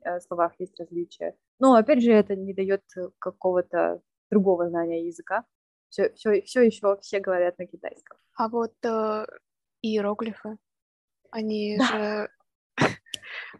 [0.04, 1.36] э, словах есть различия.
[1.58, 2.82] Но, опять же, это не дает
[3.18, 5.44] какого-то другого знания языка.
[5.88, 8.18] Все, все, все еще все говорят на китайском.
[8.36, 9.26] А вот э,
[9.82, 10.58] иероглифы,
[11.30, 11.86] они да.
[11.86, 12.28] же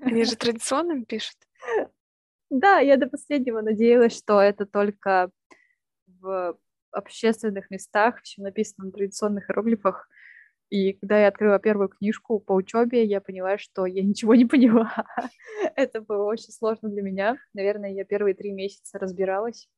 [0.01, 1.37] они же традиционным пишут.
[2.51, 5.31] Да, я до последнего надеялась, что это только
[6.07, 6.57] в
[6.93, 10.09] общественных местах, все написано на традиционных иероглифах.
[10.71, 14.93] И когда я открыла первую книжку по учебе, я поняла, что я ничего не поняла.
[15.77, 17.37] это было очень сложно для меня.
[17.53, 19.69] Наверное, я первые три месяца разбиралась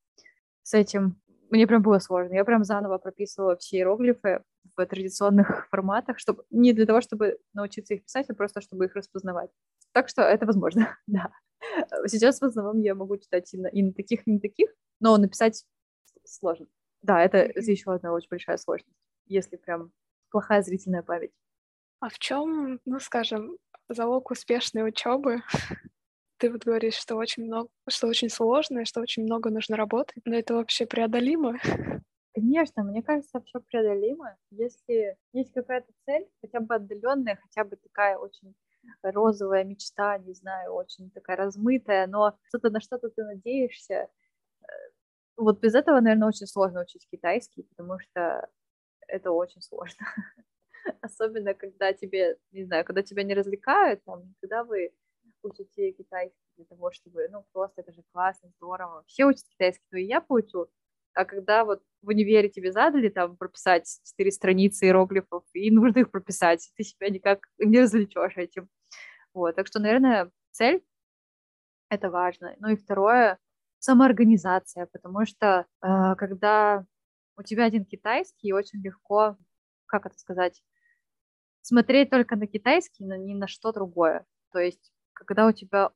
[0.62, 1.20] с этим.
[1.50, 2.34] Мне прям было сложно.
[2.34, 4.42] Я прям заново прописывала все иероглифы
[4.76, 8.94] в традиционных форматах, чтобы не для того, чтобы научиться их писать, а просто чтобы их
[8.94, 9.50] распознавать.
[9.92, 11.30] Так что это возможно, да.
[12.06, 15.16] Сейчас в основном я могу читать и на, и на таких, и на таких, но
[15.16, 15.64] написать
[16.24, 16.66] сложно.
[17.02, 19.92] Да, это еще одна очень большая сложность, если прям
[20.30, 21.32] плохая зрительная память.
[22.00, 23.56] А в чем, ну, скажем,
[23.88, 25.42] залог успешной учебы?
[26.38, 30.22] Ты вот говоришь, что очень много, что очень сложно, и что очень много нужно работать,
[30.24, 31.58] но это вообще преодолимо?
[32.34, 38.18] Конечно, мне кажется, все преодолимо, если есть какая-то цель, хотя бы отдаленная, хотя бы такая
[38.18, 38.54] очень
[39.02, 43.94] розовая мечта, не знаю, очень такая размытая, но что-то на что-то ты надеешься.
[44.62, 44.66] Э,
[45.36, 48.48] вот без этого, наверное, очень сложно учить китайский, потому что
[49.08, 50.06] это очень сложно.
[51.00, 54.92] Особенно, когда тебе, не знаю, когда тебя не развлекают, там, когда вы
[55.42, 59.04] учите китайский для того, чтобы, ну, просто это же классно, здорово.
[59.06, 60.66] Все учат китайский, то и я поучу.
[61.16, 66.10] А когда вот в универе тебе задали там прописать четыре страницы иероглифов, и нужно их
[66.10, 68.68] прописать, ты себя никак не развлечешь этим.
[69.32, 70.84] Вот, так что, наверное, цель—
[71.88, 72.54] это важно.
[72.58, 73.38] Ну и второе—
[73.78, 76.84] самоорганизация, потому что э, когда
[77.38, 79.38] у тебя один китайский, очень легко,
[79.86, 80.62] как это сказать,
[81.62, 84.26] смотреть только на китайский, но ни на что другое.
[84.52, 85.92] То есть, когда у тебя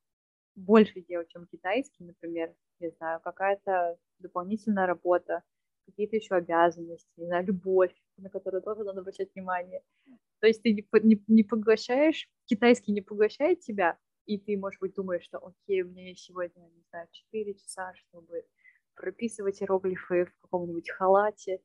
[0.60, 5.42] больше дел, чем китайский, например, не знаю, какая-то дополнительная работа,
[5.86, 9.82] какие-то еще обязанности, не знаю, любовь, на которую тоже надо обращать внимание.
[10.40, 14.94] То есть ты не, не, не поглощаешь, китайский не поглощает тебя, и ты, может быть,
[14.94, 18.44] думаешь, что окей, у меня есть сегодня, не знаю, 4 часа, чтобы
[18.94, 21.60] прописывать иероглифы в каком-нибудь халате,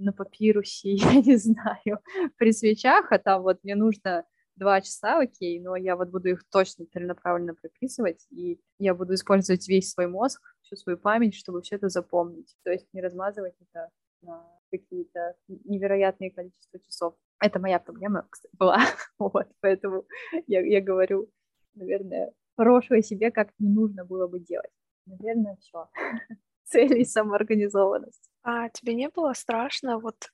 [0.00, 2.00] на папирусе, я не знаю,
[2.36, 4.24] при свечах, а там вот мне нужно
[4.56, 9.66] два часа, окей, но я вот буду их точно целенаправленно прописывать, и я буду использовать
[9.68, 12.56] весь свой мозг, всю свою память, чтобы все это запомнить.
[12.62, 13.88] То есть не размазывать это
[14.22, 17.14] на какие-то невероятные количество часов.
[17.40, 18.78] Это моя проблема, кстати, была.
[19.18, 20.06] вот, поэтому
[20.46, 21.30] я, я говорю,
[21.74, 24.70] наверное, хорошего себе как не нужно было бы делать.
[25.06, 25.88] Наверное, все.
[26.64, 28.30] Цель и самоорганизованность.
[28.42, 30.30] А тебе не было страшно вот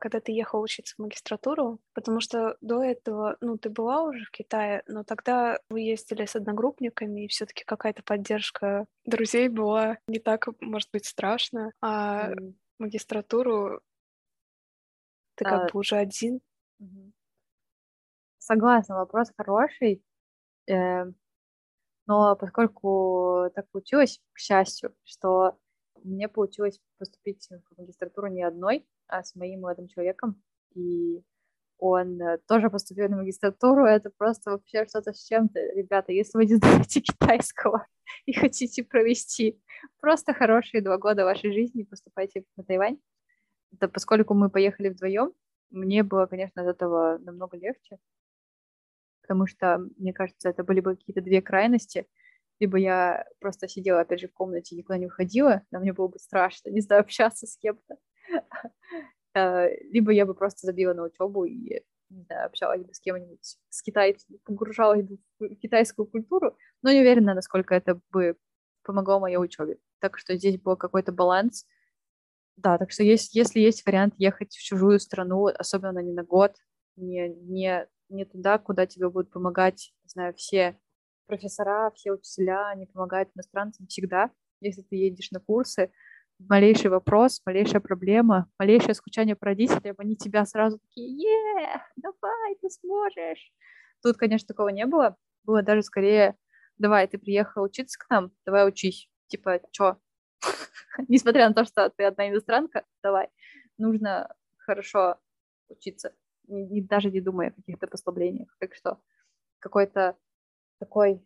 [0.00, 4.30] когда ты ехал учиться в магистратуру, потому что до этого, ну, ты была уже в
[4.30, 10.48] Китае, но тогда вы ездили с одногруппниками, и все-таки какая-то поддержка друзей была не так,
[10.60, 12.54] может быть, страшно, а mm.
[12.78, 13.80] магистратуру
[15.36, 15.50] ты а...
[15.50, 16.40] как бы уже один.
[18.38, 20.02] Согласна, вопрос хороший.
[20.68, 21.04] Э,
[22.06, 25.58] но поскольку так получилось, к счастью, что
[26.06, 30.42] мне получилось поступить в магистратуру не одной, а с моим молодым человеком,
[30.74, 31.22] и
[31.78, 35.60] он э, тоже поступил на магистратуру, это просто вообще что-то с чем-то.
[35.74, 37.86] Ребята, если вы не знаете китайского
[38.24, 39.60] и хотите провести
[40.00, 42.98] просто хорошие два года вашей жизни, поступайте на Тайвань.
[43.72, 45.32] Это поскольку мы поехали вдвоем,
[45.70, 47.98] мне было, конечно, от этого намного легче,
[49.22, 52.06] потому что, мне кажется, это были бы какие-то две крайности.
[52.58, 56.18] Либо я просто сидела, опять же, в комнате никуда не выходила, но мне было бы
[56.18, 57.96] страшно, не знаю, общаться с кем-то.
[59.38, 63.82] Э, либо я бы просто забила на учебу и не общалась бы с кем-нибудь, с
[63.82, 68.38] китайцами, погружалась бы в китайскую культуру, но не уверена, насколько это бы
[68.82, 69.78] помогло моей учебе.
[70.00, 71.66] Так что здесь был какой-то баланс.
[72.56, 76.56] Да, так что есть, если есть вариант ехать в чужую страну, особенно не на год,
[76.96, 80.80] не, не, не туда, куда тебе будут помогать, не знаю, все
[81.26, 84.30] профессора, все учителя, они помогают иностранцам всегда.
[84.60, 85.90] Если ты едешь на курсы,
[86.38, 92.70] малейший вопрос, малейшая проблема, малейшее скучание по родителям, они тебя сразу такие, е, давай, ты
[92.70, 93.52] сможешь.
[94.02, 95.16] Тут, конечно, такого не было.
[95.44, 96.36] Было даже скорее,
[96.78, 99.08] давай, ты приехал учиться к нам, давай учись.
[99.28, 99.98] Типа, чё?
[101.08, 103.28] Несмотря на то, что ты одна иностранка, давай.
[103.78, 105.18] Нужно хорошо
[105.68, 106.14] учиться,
[106.48, 108.54] не, не, даже не думая о каких-то послаблениях.
[108.58, 108.98] Так что
[109.58, 110.16] какой-то
[110.78, 111.22] такой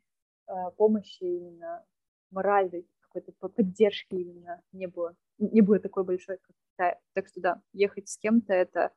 [0.48, 1.84] э, помощи именно
[2.30, 5.14] моральной какой-то поддержки именно не было.
[5.38, 7.00] Не было такой большой, как в Китае.
[7.14, 8.92] Так что да, ехать с кем-то это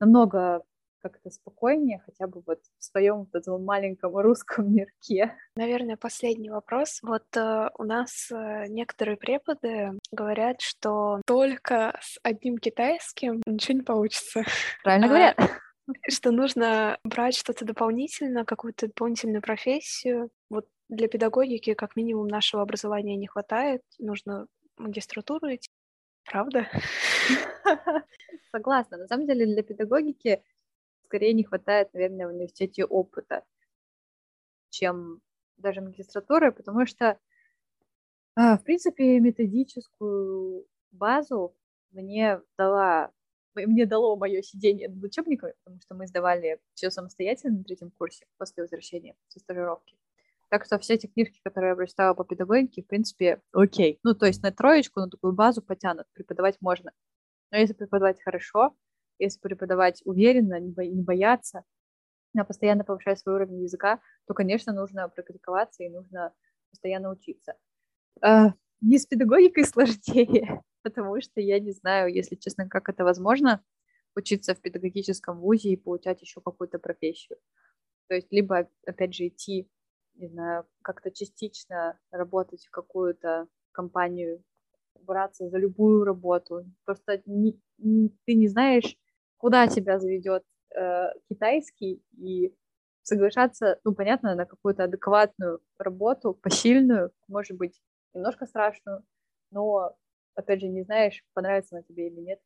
[0.00, 0.64] намного
[1.02, 5.34] как-то спокойнее, хотя бы вот в своем вот этом маленьком русском мирке.
[5.56, 7.00] Наверное, последний вопрос.
[7.02, 13.84] Вот э, у нас э, некоторые преподы говорят, что только с одним китайским ничего не
[13.84, 14.42] получится.
[14.82, 15.36] Правильно говорят.
[16.10, 20.30] Что нужно брать что-то дополнительно, какую-то дополнительную профессию.
[20.48, 25.70] Вот для педагогики как минимум нашего образования не хватает, нужно магистратуру идти.
[26.24, 26.66] Правда?
[28.52, 28.98] Согласна.
[28.98, 30.42] На самом деле для педагогики
[31.04, 33.44] скорее не хватает, наверное, в университете опыта,
[34.70, 35.20] чем
[35.56, 37.18] даже магистратуры, потому что,
[38.34, 41.54] а, в принципе, методическую базу
[41.90, 43.10] мне дала
[43.54, 48.26] мне дало мое сидение над учебниками, потому что мы сдавали все самостоятельно на третьем курсе
[48.38, 49.96] после возвращения со стажировки.
[50.48, 54.00] Так что все эти книжки, которые я прочитала по педагогике, в принципе, окей.
[54.02, 56.92] Ну, то есть на троечку, на такую базу потянут, преподавать можно.
[57.52, 58.74] Но если преподавать хорошо,
[59.18, 61.64] если преподавать уверенно, не, бо- не бояться,
[62.36, 66.32] а постоянно повышать свой уровень языка, то, конечно, нужно практиковаться и нужно
[66.70, 67.54] постоянно учиться.
[68.22, 73.62] А, не с педагогикой сложнее, потому что я не знаю, если честно, как это возможно,
[74.16, 77.38] учиться в педагогическом вузе и получать еще какую-то профессию.
[78.08, 79.70] То есть либо, опять же, идти,
[80.14, 84.42] не знаю, как-то частично работать в какую-то компанию,
[85.00, 86.64] браться за любую работу.
[86.84, 88.96] Просто не, не, ты не знаешь,
[89.36, 92.54] куда тебя заведет э, китайский, и
[93.02, 97.80] соглашаться, ну, понятно, на какую-то адекватную работу, посильную, может быть,
[98.14, 99.02] немножко страшную,
[99.50, 99.96] но,
[100.34, 102.40] опять же, не знаешь, понравится она тебе или нет.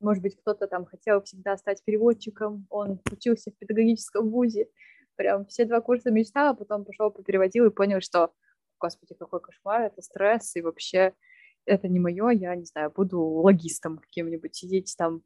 [0.00, 4.68] Может быть, кто-то там хотел всегда стать переводчиком, он учился в педагогическом вузе,
[5.16, 8.32] прям все два курса мечтал, а потом пошел попереводил и понял, что,
[8.78, 11.14] господи, какой кошмар, это стресс, и вообще
[11.66, 15.22] это не мое, я, не знаю, буду логистом каким-нибудь, сидеть там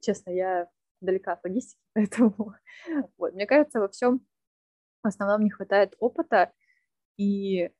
[0.00, 0.68] честно, я
[1.00, 2.54] далека от логистики, поэтому
[3.16, 4.20] вот, мне кажется, во всем
[5.02, 6.52] в основном не хватает опыта,
[7.16, 7.70] и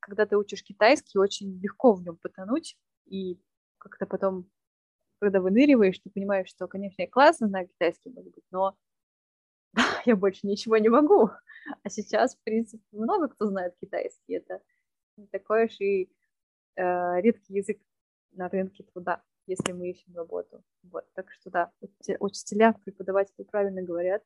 [0.00, 2.76] когда ты учишь китайский, очень легко в нем потонуть,
[3.06, 3.40] и
[3.78, 4.50] как-то потом,
[5.20, 8.76] когда выныриваешь, ты понимаешь, что, конечно, я классно знаю китайский, может быть, но
[10.04, 11.30] я больше ничего не могу.
[11.82, 14.34] А сейчас, в принципе, много кто знает китайский.
[14.34, 14.62] Это
[15.30, 16.10] такой уж и
[16.76, 17.80] э, редкий язык
[18.32, 20.62] на рынке труда если мы ищем работу.
[20.82, 21.72] Вот, так что да,
[22.18, 24.22] учителя, преподаватели правильно говорят.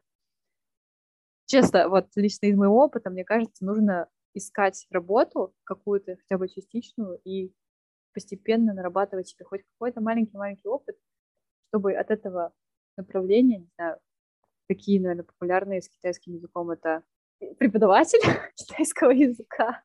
[1.47, 7.21] Честно, вот лично из моего опыта, мне кажется, нужно искать работу какую-то, хотя бы частичную,
[7.25, 7.53] и
[8.13, 10.97] постепенно нарабатывать себе хоть какой-то маленький-маленький опыт,
[11.69, 12.53] чтобы от этого
[12.97, 13.99] направления, не знаю,
[14.69, 17.03] какие, наверное, популярные с китайским языком, это
[17.59, 18.21] преподаватель
[18.55, 19.83] китайского языка,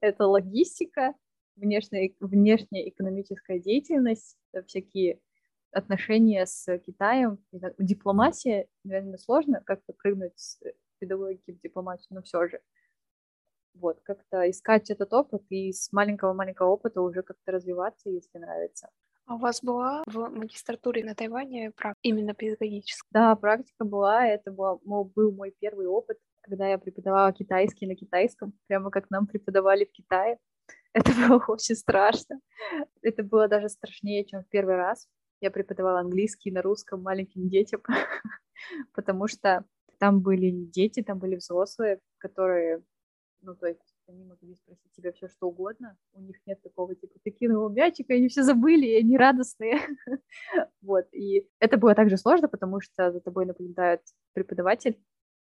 [0.00, 1.14] это логистика,
[1.56, 5.20] внешняя, внешняя экономическая деятельность, э, всякие
[5.70, 7.38] отношения с Китаем,
[7.78, 10.60] дипломатия, наверное, сложно как-то прыгнуть с
[10.98, 12.60] педагогики в дипломатию, но все же.
[13.74, 18.88] Вот, как-то искать этот опыт и с маленького-маленького опыта уже как-то развиваться, если нравится.
[19.26, 23.08] А у вас была в магистратуре на Тайване практика, именно педагогическая?
[23.12, 24.26] Да, практика была.
[24.26, 29.26] Это был, был мой первый опыт, когда я преподавала китайский на китайском, прямо как нам
[29.26, 30.38] преподавали в Китае.
[30.94, 32.40] Это было очень страшно.
[33.02, 35.06] Это было даже страшнее, чем в первый раз.
[35.40, 37.82] Я преподавала английский на русском маленьким детям,
[38.94, 39.64] потому что
[39.98, 42.82] там были не дети, там были взрослые, которые,
[43.42, 45.96] ну, то есть они могли спросить тебя все, что угодно.
[46.12, 49.80] У них нет такого, типа, ты кинул мячик, и они все забыли, и они радостные.
[50.82, 54.98] вот, и это было также сложно, потому что за тобой наблюдает преподаватель,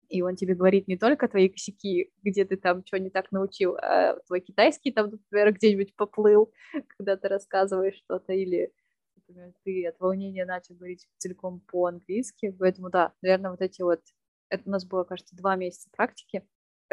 [0.09, 3.75] и он тебе говорит не только твои косяки, где ты там что не так научил,
[3.75, 6.51] а твой китайский там, например, где-нибудь поплыл,
[6.97, 8.71] когда ты рассказываешь что-то, или,
[9.15, 14.01] например, ты от волнения начал говорить целиком по-английски, поэтому, да, наверное, вот эти вот,
[14.49, 16.43] это у нас было, кажется, два месяца практики,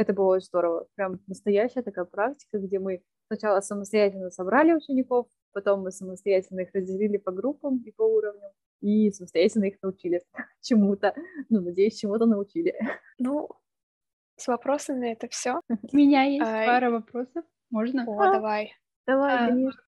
[0.00, 5.82] это было очень здорово, прям настоящая такая практика, где мы сначала самостоятельно собрали учеников, потом
[5.82, 10.22] мы самостоятельно их разделили по группам и по уровням, и самостоятельно их научили
[10.62, 11.14] чему-то.
[11.50, 12.74] Ну, надеюсь, чему-то научили.
[13.22, 13.50] Ну,
[14.36, 15.60] с вопросами это все.
[15.68, 17.44] У меня есть а, пара вопросов.
[17.68, 18.04] Можно?
[18.06, 18.72] О, а, давай.
[19.06, 19.82] Давай, а, конечно.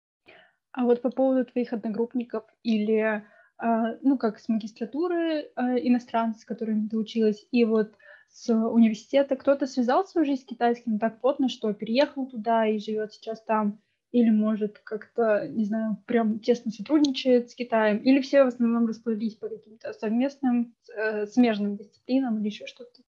[0.73, 3.23] А вот по поводу твоих одногруппников или,
[3.59, 7.93] а, ну, как с магистратуры а, иностранцев, с которыми ты училась, и вот
[8.41, 13.13] с университета, кто-то связал свою жизнь с китайским так плотно, что переехал туда и живет
[13.13, 13.81] сейчас там,
[14.13, 19.35] или, может, как-то, не знаю, прям тесно сотрудничает с Китаем, или все в основном расплылись
[19.35, 23.03] по каким-то совместным, э, смежным дисциплинам или еще что-то?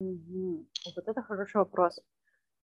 [0.00, 0.66] Угу.
[0.96, 2.00] Вот это хороший вопрос.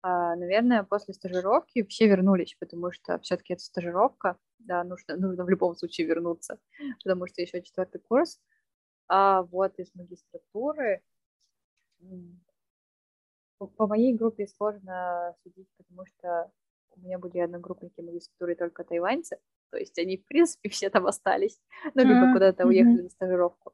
[0.02, 5.50] А, наверное, после стажировки все вернулись, потому что все-таки это стажировка, да, нужно, нужно в
[5.50, 6.60] любом случае вернуться,
[7.02, 8.42] потому что еще четвертый курс.
[9.08, 11.02] А вот из магистратуры
[13.78, 16.52] по моей группе сложно судить, потому что
[16.96, 19.38] у меня были одногруппники магистратуры только тайваньцы,
[19.72, 21.60] то есть они, в принципе, все там остались,
[21.94, 22.34] ну, либо mm-hmm.
[22.34, 23.74] куда-то уехали на стажировку.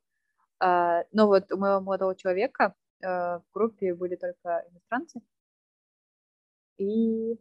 [0.60, 5.22] А, но вот у моего молодого человека а, в группе были только иностранцы,
[6.78, 7.38] и,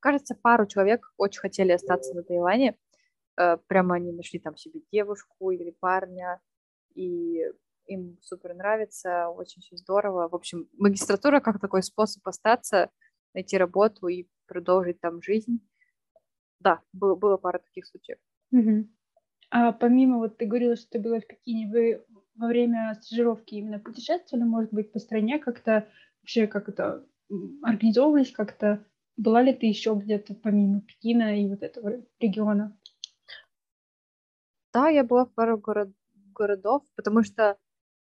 [0.00, 2.76] кажется, пару человек очень хотели остаться на Тайване,
[3.36, 6.40] а, прямо они нашли там себе девушку или парня,
[6.94, 7.46] и
[7.90, 10.28] им супер нравится, очень все здорово.
[10.28, 12.90] В общем, магистратура как такой способ остаться,
[13.34, 15.60] найти работу и продолжить там жизнь.
[16.60, 18.18] Да, было, было пара таких случаев.
[18.52, 18.88] Угу.
[19.50, 22.04] А помимо, вот ты говорила, что ты была в Пекине, вы
[22.36, 25.88] во время стажировки именно путешествовали, может быть, по стране как-то,
[26.22, 27.04] вообще как это
[27.62, 28.84] организовывались как-то?
[29.16, 32.76] Была ли ты еще где-то помимо Пекина и вот этого региона?
[34.72, 35.90] Да, я была в пару город,
[36.32, 37.58] городов, потому что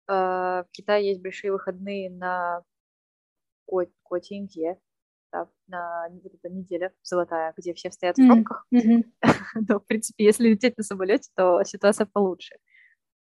[0.08, 2.64] в Китае есть большие выходные на
[4.08, 4.80] Котинге,
[5.32, 8.68] да, на вот эта неделя золотая, где все стоят в пробках.
[8.74, 9.04] Mm-hmm.
[9.68, 12.56] Но, в принципе, если лететь на самолете, то ситуация получше.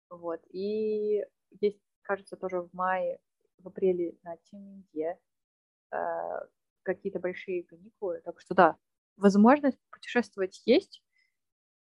[0.09, 0.41] Вот.
[0.51, 1.23] И
[1.59, 3.19] есть, кажется, тоже в мае,
[3.57, 5.19] в апреле на Тиминге
[5.91, 5.97] э,
[6.83, 8.21] какие-то большие каникулы.
[8.23, 8.77] Так что да,
[9.17, 11.03] возможность путешествовать есть.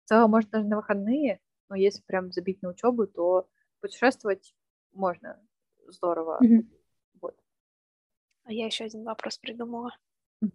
[0.06, 3.50] В целом, может, даже на выходные, но если прям забить на учебу, то
[3.82, 4.56] путешествовать
[4.92, 5.42] можно
[5.88, 6.40] здорово.
[6.44, 6.66] Mm-hmm.
[7.22, 7.36] Вот.
[8.44, 9.96] А я еще один вопрос придумала.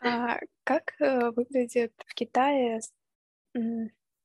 [0.00, 2.80] А как э, выглядит в Китае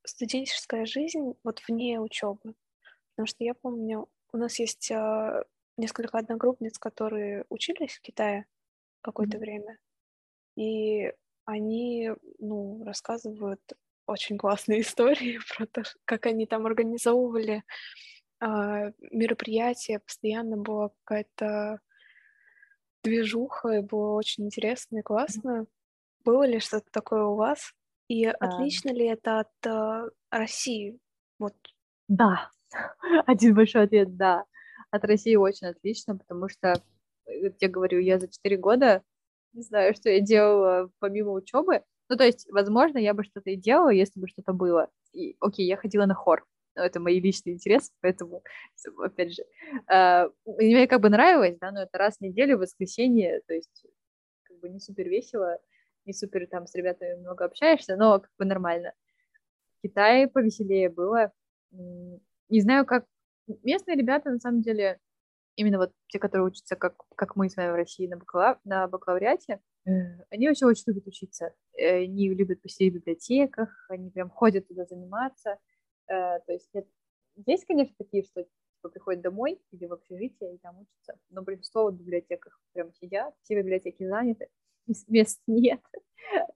[0.03, 2.53] студенческая жизнь вот вне учебы?
[3.11, 5.43] Потому что я помню, у нас есть а,
[5.77, 8.45] несколько одногруппниц, которые учились в Китае
[9.01, 9.39] какое-то mm-hmm.
[9.39, 9.79] время,
[10.55, 11.13] и
[11.45, 13.61] они, ну, рассказывают
[14.05, 17.63] очень классные истории про то, как они там организовывали
[18.41, 21.79] э, мероприятия, постоянно была какая-то
[23.03, 25.67] движуха, и было очень интересно и классно.
[26.23, 27.73] Было ли что-то такое у вас?
[28.07, 28.35] И а...
[28.39, 30.99] отлично ли это от э, России?
[31.39, 31.55] Вот.
[32.07, 32.49] Да.
[33.25, 34.45] Один большой ответ– да.
[34.91, 36.73] От России очень отлично, потому что,
[37.25, 39.03] э, я говорю, я за 4 года
[39.53, 41.83] не знаю, что я делала помимо учебы.
[42.09, 44.89] Ну, то есть, возможно, я бы что-то и делала, если бы что-то было.
[45.13, 46.45] И, окей, я ходила на хор.
[46.76, 48.43] Но это мои личные интересы, поэтому,
[49.03, 49.43] опять же,
[49.91, 53.86] э, мне как бы нравилось, да, но это раз в неделю, в воскресенье, то есть
[54.43, 55.59] как бы не супер весело,
[56.05, 58.93] не супер там с ребятами много общаешься, но как бы нормально.
[59.78, 61.32] В Китае повеселее было.
[61.72, 63.05] Не знаю, как
[63.63, 64.99] местные ребята, на самом деле,
[65.55, 68.59] именно вот те, которые учатся, как, как мы с вами в России на, бакалав...
[68.63, 69.61] на бакалавриате,
[70.30, 71.53] они вообще очень любят учиться.
[71.74, 75.57] Э, они любят посидеть в библиотеках, они прям ходят туда заниматься.
[76.08, 76.88] Э, то есть нет,
[77.45, 81.89] есть, конечно, такие, что типа, приходят домой или в общежитие и там учатся, но большинство
[81.89, 84.49] в библиотеках прям сидят, все библиотеки заняты,
[85.08, 85.82] мест нет.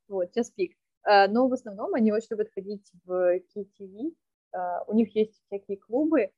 [0.08, 0.76] вот, сейчас пик.
[1.08, 4.14] Э, но в основном они очень любят ходить в KTV,
[4.54, 6.32] э, у них есть всякие клубы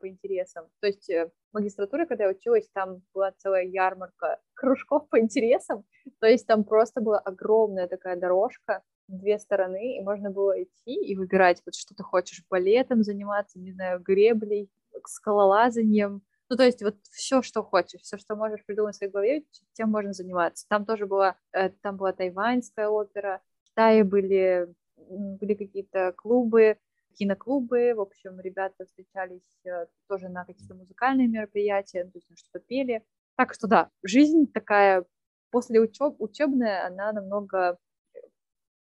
[0.00, 0.66] по интересам.
[0.80, 1.08] То есть
[1.52, 5.84] магистратура, когда я училась, там была целая ярмарка кружков по интересам,
[6.20, 11.16] то есть там просто была огромная такая дорожка, две стороны, и можно было идти и
[11.16, 14.70] выбирать, вот что ты хочешь, балетом заниматься, не знаю, греблей,
[15.06, 19.44] скалолазанием, ну, то есть вот все, что хочешь, все, что можешь придумать в своей голове,
[19.74, 20.66] тем можно заниматься.
[20.68, 26.78] Там тоже была, э, там была тайваньская опера, в Китае были, были какие-то клубы,
[27.18, 33.04] киноклубы, в общем, ребята встречались э, тоже на какие-то музыкальные мероприятия, то есть что-то пели.
[33.36, 35.04] Так что да, жизнь такая
[35.50, 37.78] после учеб, учебная, она намного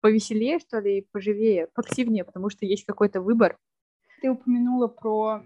[0.01, 3.57] повеселее, что ли, и поживее, поактивнее, потому что есть какой-то выбор.
[4.21, 5.43] Ты упомянула про,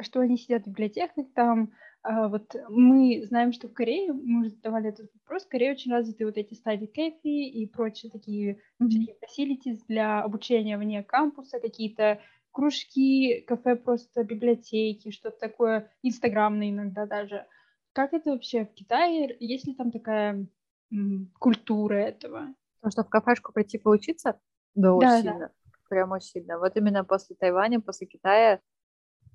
[0.00, 1.72] что они сидят в библиотеках там.
[2.02, 5.92] А вот мы знаем, что в Корее, мы уже задавали этот вопрос, в Корее очень
[5.92, 12.20] развиты вот эти стадии кэфи и прочие такие facilities для обучения вне кампуса, какие-то
[12.50, 17.46] кружки, кафе просто, библиотеки, что-то такое, инстаграмное иногда даже.
[17.92, 19.36] Как это вообще в Китае?
[19.40, 20.46] Есть ли там такая
[20.90, 22.54] м, культура этого?
[22.80, 24.40] Потому что в кафешку прийти поучиться,
[24.74, 25.38] да, очень да, сильно.
[25.38, 25.52] Да.
[25.88, 26.58] Прям очень сильно.
[26.58, 28.60] Вот именно после Тайваня, после Китая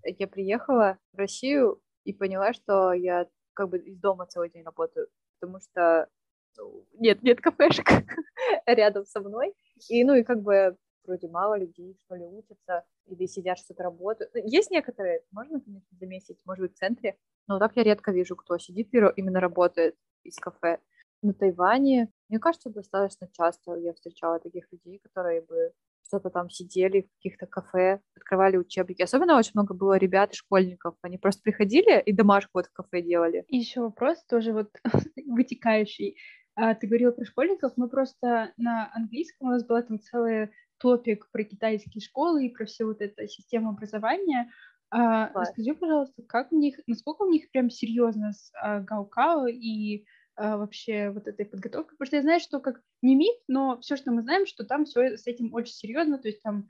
[0.04, 5.08] я приехала в Россию и поняла, что я как бы из дома целый день работаю,
[5.40, 6.10] потому что
[6.58, 7.86] ну, нет, нет кафешек
[8.66, 9.54] рядом со мной.
[9.90, 14.32] И, ну, и как бы вроде мало людей, что ли, учатся или сидят, что-то работают.
[14.34, 18.36] Ну, есть некоторые, можно, конечно, заметить, может быть, в центре, но так я редко вижу,
[18.36, 20.80] кто сидит и именно работает из кафе
[21.22, 22.12] на Тайване.
[22.30, 25.72] Мне кажется, достаточно часто я встречала таких людей, которые бы
[26.08, 29.02] что-то там сидели в каких-то кафе, открывали учебники.
[29.02, 30.96] Особенно очень много было ребят и школьников.
[31.02, 33.46] Они просто приходили и домашку вот в кафе делали.
[33.50, 34.70] И еще вопрос тоже вот
[35.26, 36.18] вытекающий.
[36.56, 41.30] А, ты говорила про школьников, мы просто на английском у нас была там целый топик
[41.32, 44.50] про китайские школы и про всю вот эту систему образования.
[44.90, 50.06] А, расскажи, пожалуйста, как у них, насколько у них прям серьезно с а, Гаукао и
[50.36, 51.98] а, вообще вот этой подготовкой?
[51.98, 54.86] Потому что я знаю, что как не миф, но все, что мы знаем, что там
[54.86, 56.68] все с этим очень серьезно, то есть там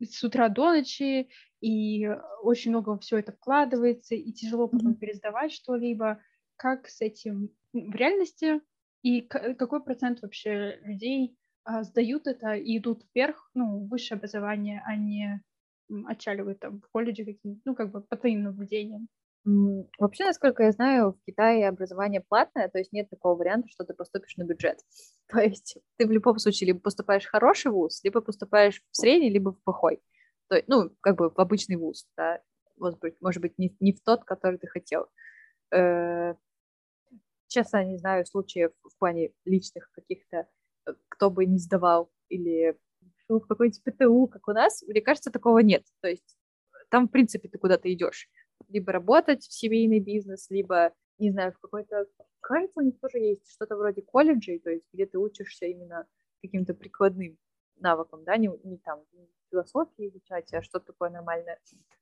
[0.00, 1.28] с утра до ночи,
[1.60, 2.08] и
[2.42, 4.98] очень много все это вкладывается, и тяжело потом mm-hmm.
[4.98, 6.20] пересдавать что-либо.
[6.56, 8.60] Как с этим в реальности?
[9.02, 14.96] И какой процент вообще людей а, сдают это и идут вверх, ну, высшее образование, а
[14.96, 15.42] не
[16.06, 19.08] отчаливают там в колледже какие-нибудь, ну, как бы по твоим наблюдениям?
[19.98, 23.92] Вообще, насколько я знаю, в Китае образование платное, то есть нет такого варианта, что ты
[23.92, 24.78] поступишь на бюджет.
[25.28, 29.28] То есть ты в любом случае либо поступаешь в хороший вуз, либо поступаешь в средний,
[29.28, 30.02] либо в плохой.
[30.48, 32.40] То есть, ну, как бы в обычный вуз, да,
[32.78, 35.08] может быть, может быть не, не в тот, который ты хотел.
[35.74, 36.34] Э,
[37.48, 40.48] честно, не знаю случаев в плане личных каких-то,
[40.86, 42.78] э, кто бы не сдавал или
[43.28, 45.84] в какой-нибудь ПТУ, как у нас, мне кажется, такого нет.
[46.00, 46.36] То есть
[46.90, 48.28] там, в принципе, ты куда-то идешь
[48.68, 52.06] либо работать в семейный бизнес, либо, не знаю, в какой-то...
[52.40, 56.06] Кажется, у них тоже есть что-то вроде колледжей, то есть где ты учишься именно
[56.42, 57.38] каким-то прикладным
[57.76, 61.58] навыкам, да, не, не там не философии изучать, а что-то такое нормальное.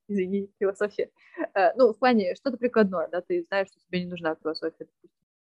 [0.08, 1.10] Извини, философия.
[1.54, 4.86] Э, ну, в плане что-то прикладное, да, ты знаешь, что тебе не нужна философия,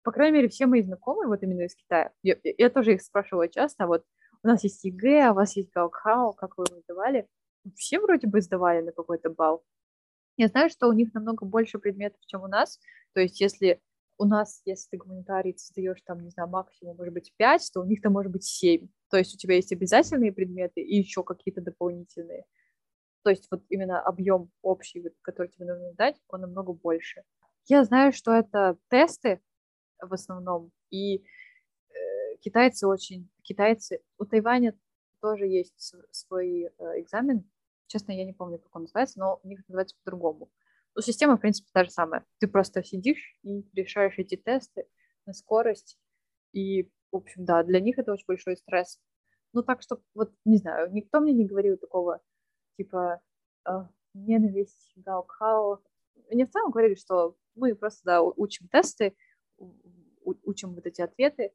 [0.03, 3.47] По крайней мере, все мои знакомые, вот именно из Китая, я, я тоже их спрашивала
[3.47, 4.05] часто, вот
[4.43, 7.27] у нас есть ЕГЭ, а у вас есть Гаокао, как вы его сдавали?
[7.75, 9.63] Все вроде бы сдавали на какой-то балл.
[10.37, 12.79] Я знаю, что у них намного больше предметов, чем у нас.
[13.13, 13.81] То есть если
[14.17, 17.81] у нас, если ты гуманитарий, ты сдаешь там, не знаю, максимум, может быть, 5, то
[17.81, 18.87] у них там может быть 7.
[19.09, 22.45] То есть у тебя есть обязательные предметы и еще какие-то дополнительные.
[23.23, 27.23] То есть вот именно объем общий, который тебе нужно сдать, он намного больше.
[27.67, 29.41] Я знаю, что это тесты
[29.99, 31.23] в основном, и
[32.41, 33.29] китайцы очень...
[33.43, 34.01] Китайцы...
[34.17, 34.77] У Тайваня
[35.21, 37.45] тоже есть свой э, экзамен,
[37.91, 40.49] Честно, я не помню, как он называется, но у них называется по-другому.
[40.95, 42.25] Но система, в принципе, та же самая.
[42.39, 44.87] Ты просто сидишь и решаешь эти тесты
[45.25, 45.99] на скорость.
[46.53, 48.97] И, в общем, да, для них это очень большой стресс.
[49.51, 52.21] Ну, так что, вот, не знаю, никто мне не говорил такого,
[52.77, 53.21] типа,
[53.67, 53.71] э,
[54.13, 55.83] ненависть, гаукхау.
[56.29, 59.17] Мне в целом говорили, что мы просто, да, учим тесты,
[60.23, 61.51] учим вот эти ответы,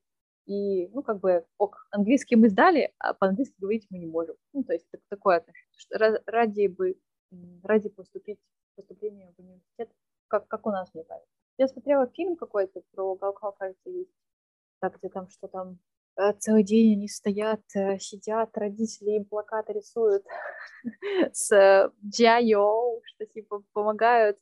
[0.47, 4.36] и, ну, как бы, ок, английский мы сдали, а по-английски говорить мы не можем.
[4.53, 6.20] Ну, то есть такое отношение.
[6.26, 6.97] Ради бы,
[7.62, 8.38] ради поступить,
[8.76, 9.90] поступления в университет,
[10.28, 11.28] как, как у нас, мне кажется.
[11.59, 14.11] Я смотрела фильм какой-то про Галкал, кажется, есть.
[14.80, 15.78] Так, где там что там
[16.16, 20.24] э, целый день они стоят, э, сидят, родители им плакаты рисуют
[21.32, 24.38] с Джайо, что типа помогают.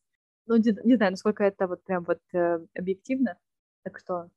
[0.47, 3.39] Ну, не, не знаю, насколько это вот прям вот э, объективно.
[3.85, 4.29] Так что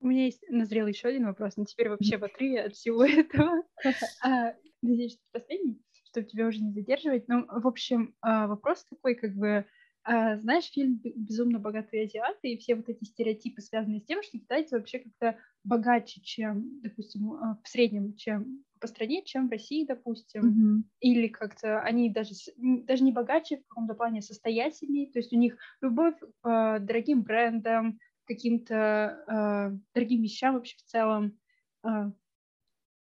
[0.00, 3.62] у меня есть назрел еще один вопрос, но теперь вообще в отрыве от всего этого.
[4.22, 5.80] А, надеюсь, что последний,
[6.10, 7.28] чтобы тебя уже не задерживать.
[7.28, 9.64] Ну, в общем, а, вопрос такой, как бы,
[10.04, 14.38] а, знаешь, фильм «Безумно богатые азиаты» и все вот эти стереотипы, связанные с тем, что
[14.38, 17.30] китайцы вообще как-то богаче, чем, допустим,
[17.62, 20.82] в среднем, чем по стране, чем в России, допустим, mm-hmm.
[21.00, 25.56] или как-то они даже, даже не богаче, в каком-то плане состоятельнее, то есть у них
[25.80, 31.38] любовь к дорогим брендам, каким-то э, дорогим вещам вообще в целом,
[31.84, 31.88] э,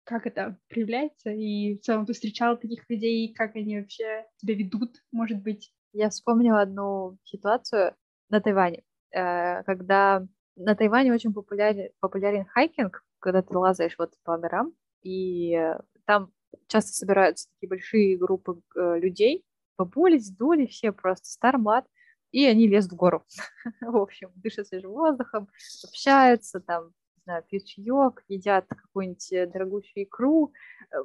[0.04, 4.96] как это проявляется, и в целом ты встречал таких людей, как они вообще себя ведут,
[5.12, 5.72] может быть?
[5.92, 7.94] Я вспомнила одну ситуацию
[8.28, 14.36] на Тайване, э, когда на Тайване очень популярен, популярен хайкинг, когда ты лазаешь вот по
[14.36, 16.30] горам, и там
[16.68, 19.44] часто собираются такие большие группы э, людей,
[19.76, 21.86] бабули, сдули все просто, стармат,
[22.34, 23.22] и они лезут в гору.
[23.80, 25.48] в общем, дышат свежим воздухом,
[25.84, 30.52] общаются, там, не знаю, пьют чаек, едят какую-нибудь э, дорогущую икру,
[30.90, 30.96] э,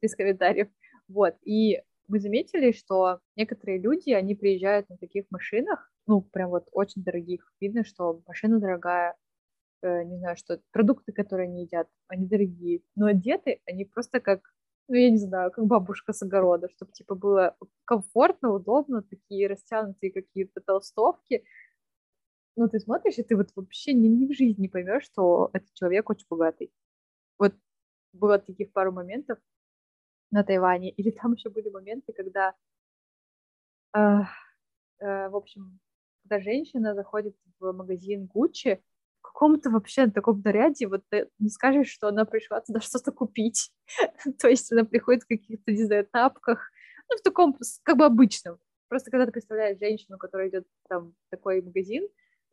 [0.00, 0.68] без комментариев.
[1.06, 6.66] Вот, и мы заметили, что некоторые люди, они приезжают на таких машинах, ну, прям вот
[6.72, 7.52] очень дорогих.
[7.60, 9.14] Видно, что машина дорогая,
[9.82, 12.82] э, не знаю, что продукты, которые они едят, они дорогие.
[12.96, 14.52] Но одеты они просто как
[14.92, 20.12] ну, я не знаю, как бабушка с огорода, чтобы, типа, было комфортно, удобно, такие растянутые
[20.12, 21.44] какие-то толстовки.
[22.56, 26.10] Ну, ты смотришь, и ты вот вообще ни, ни в жизни поймешь, что этот человек
[26.10, 26.70] очень богатый.
[27.38, 27.54] Вот
[28.12, 29.38] было таких пару моментов
[30.30, 30.90] на Тайване.
[30.90, 32.54] Или там еще были моменты, когда,
[33.96, 33.98] э,
[34.98, 35.80] э, в общем,
[36.22, 38.82] когда женщина заходит в магазин Гуччи,
[39.42, 43.72] каком-то вообще таком наряде, вот ты не скажешь, что она пришла туда что-то купить.
[44.38, 46.70] То есть она приходит в каких-то, не знаю, тапках,
[47.10, 48.58] ну, в таком, как бы обычном.
[48.88, 52.08] Просто когда ты представляешь женщину, которая идет там в такой магазин,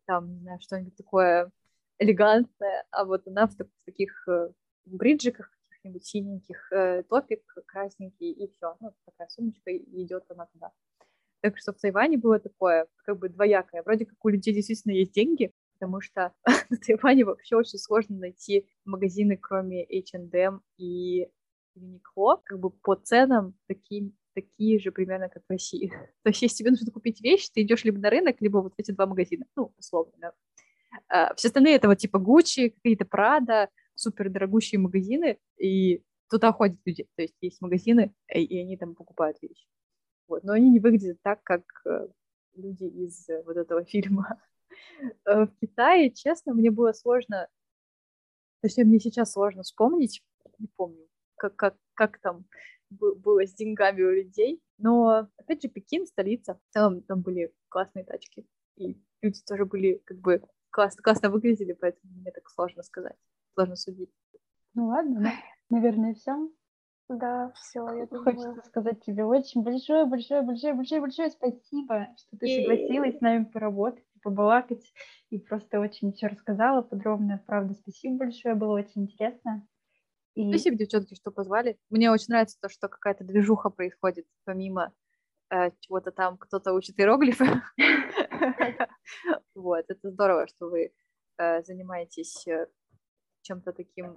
[0.05, 1.51] там, не знаю, что-нибудь такое
[1.99, 4.49] элегантное, а вот она в таких э,
[4.85, 8.77] бриджиках каких-нибудь синеньких, э, топик красненький, и все.
[8.79, 10.71] Ну, такая сумочка, и идет она туда.
[11.41, 13.83] Так что в Тайване было такое, как бы двоякое.
[13.83, 16.33] Вроде как у людей действительно есть деньги, потому что
[16.69, 21.29] на Тайване вообще очень сложно найти магазины, кроме H&M и
[21.77, 25.89] Uniqlo, как бы по ценам таким, такие же примерно, как в России.
[26.23, 28.79] То есть, если тебе нужно купить вещь, ты идешь либо на рынок, либо вот в
[28.79, 30.33] эти два магазина, ну, условно, да.
[31.07, 36.79] А, все остальные это вот типа Gucci, какие-то Prada, супер дорогущие магазины, и туда ходят
[36.85, 37.07] люди.
[37.15, 39.65] То есть есть магазины, и они там покупают вещи.
[40.27, 40.43] Вот.
[40.43, 42.07] Но они не выглядят так, как э,
[42.55, 44.39] люди из э, вот этого фильма.
[45.25, 47.47] Э, в Китае, честно, мне было сложно,
[48.61, 50.21] точнее, мне сейчас сложно вспомнить,
[50.57, 52.45] не помню, как, как, как там
[52.89, 58.45] было с деньгами у людей, но, опять же, Пекин, столица, там, там были классные тачки,
[58.77, 63.17] и люди тоже были, как бы, классно, классно выглядели, поэтому мне так сложно сказать,
[63.53, 64.11] сложно судить.
[64.73, 66.49] Ну ладно, ну, наверное, все.
[67.09, 68.23] Да, все, я думаю.
[68.23, 73.45] Хочется сказать тебе очень большое, большое, большое, большое, большое спасибо, что ты согласилась с нами
[73.45, 74.93] поработать, побалакать
[75.29, 77.43] и просто очень все рассказала подробно.
[77.47, 79.67] Правда, спасибо большое, было очень интересно.
[80.35, 80.47] И...
[80.49, 81.77] Спасибо, девчонки, что позвали.
[81.89, 84.93] Мне очень нравится то, что какая-то движуха происходит, помимо
[85.51, 87.45] э, чего-то там кто-то учит иероглифы.
[89.55, 90.93] Вот, это здорово, что вы
[91.37, 92.67] э, занимаетесь э,
[93.41, 94.15] чем-то таким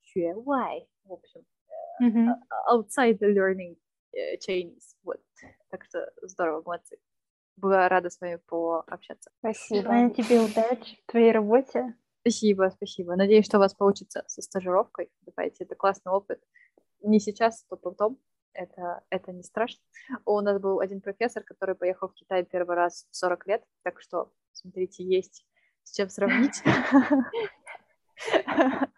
[0.00, 1.42] 学外, в общем,
[2.02, 2.32] mm-hmm.
[2.70, 3.76] outside the learning
[4.46, 4.96] Chinese.
[5.02, 5.20] Вот.
[5.70, 6.96] Так что здорово, молодцы.
[7.56, 9.30] Была рада с вами пообщаться.
[9.38, 9.82] Спасибо.
[9.82, 11.94] Желаю тебе удачи в твоей работе.
[12.20, 13.16] Спасибо, спасибо.
[13.16, 15.10] Надеюсь, что у вас получится со стажировкой.
[15.22, 16.42] Давайте, это классный опыт.
[17.02, 18.18] Не сейчас, то потом.
[18.52, 19.82] Это, это не страшно.
[20.24, 24.00] У нас был один профессор, который поехал в Китай первый раз в 40 лет, так
[24.00, 25.46] что, смотрите, есть
[25.84, 26.62] с чем сравнить.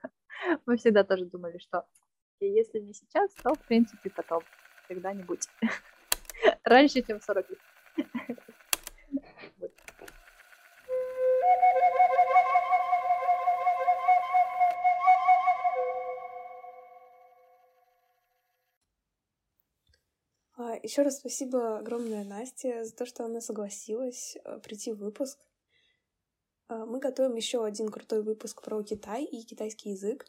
[0.67, 1.85] Мы всегда тоже думали, что
[2.41, 4.43] если не сейчас, то, в принципе, потом,
[4.87, 5.49] когда-нибудь.
[6.65, 7.59] Раньше, чем 40 лет.
[20.83, 25.39] Еще раз спасибо огромное Насте за то, что она согласилась э, прийти в выпуск.
[26.69, 30.27] А, мы готовим еще один крутой выпуск про Китай и китайский язык.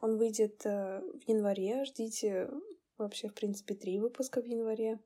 [0.00, 1.84] Он выйдет э, в январе.
[1.84, 2.50] Ждите
[2.96, 5.00] вообще, в принципе, три выпуска в январе.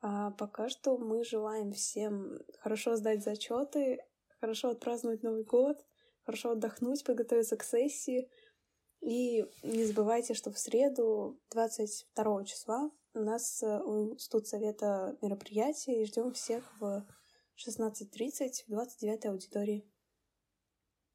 [0.00, 4.04] А пока что мы желаем всем хорошо сдать зачеты,
[4.40, 5.84] хорошо отпраздновать Новый год,
[6.24, 8.30] хорошо отдохнуть, подготовиться к сессии.
[9.00, 16.06] И не забывайте, что в среду, 22 числа, у нас э, у студсовета мероприятие, и
[16.06, 17.04] ждем всех в
[17.56, 19.84] 16.30 в 29 аудитории.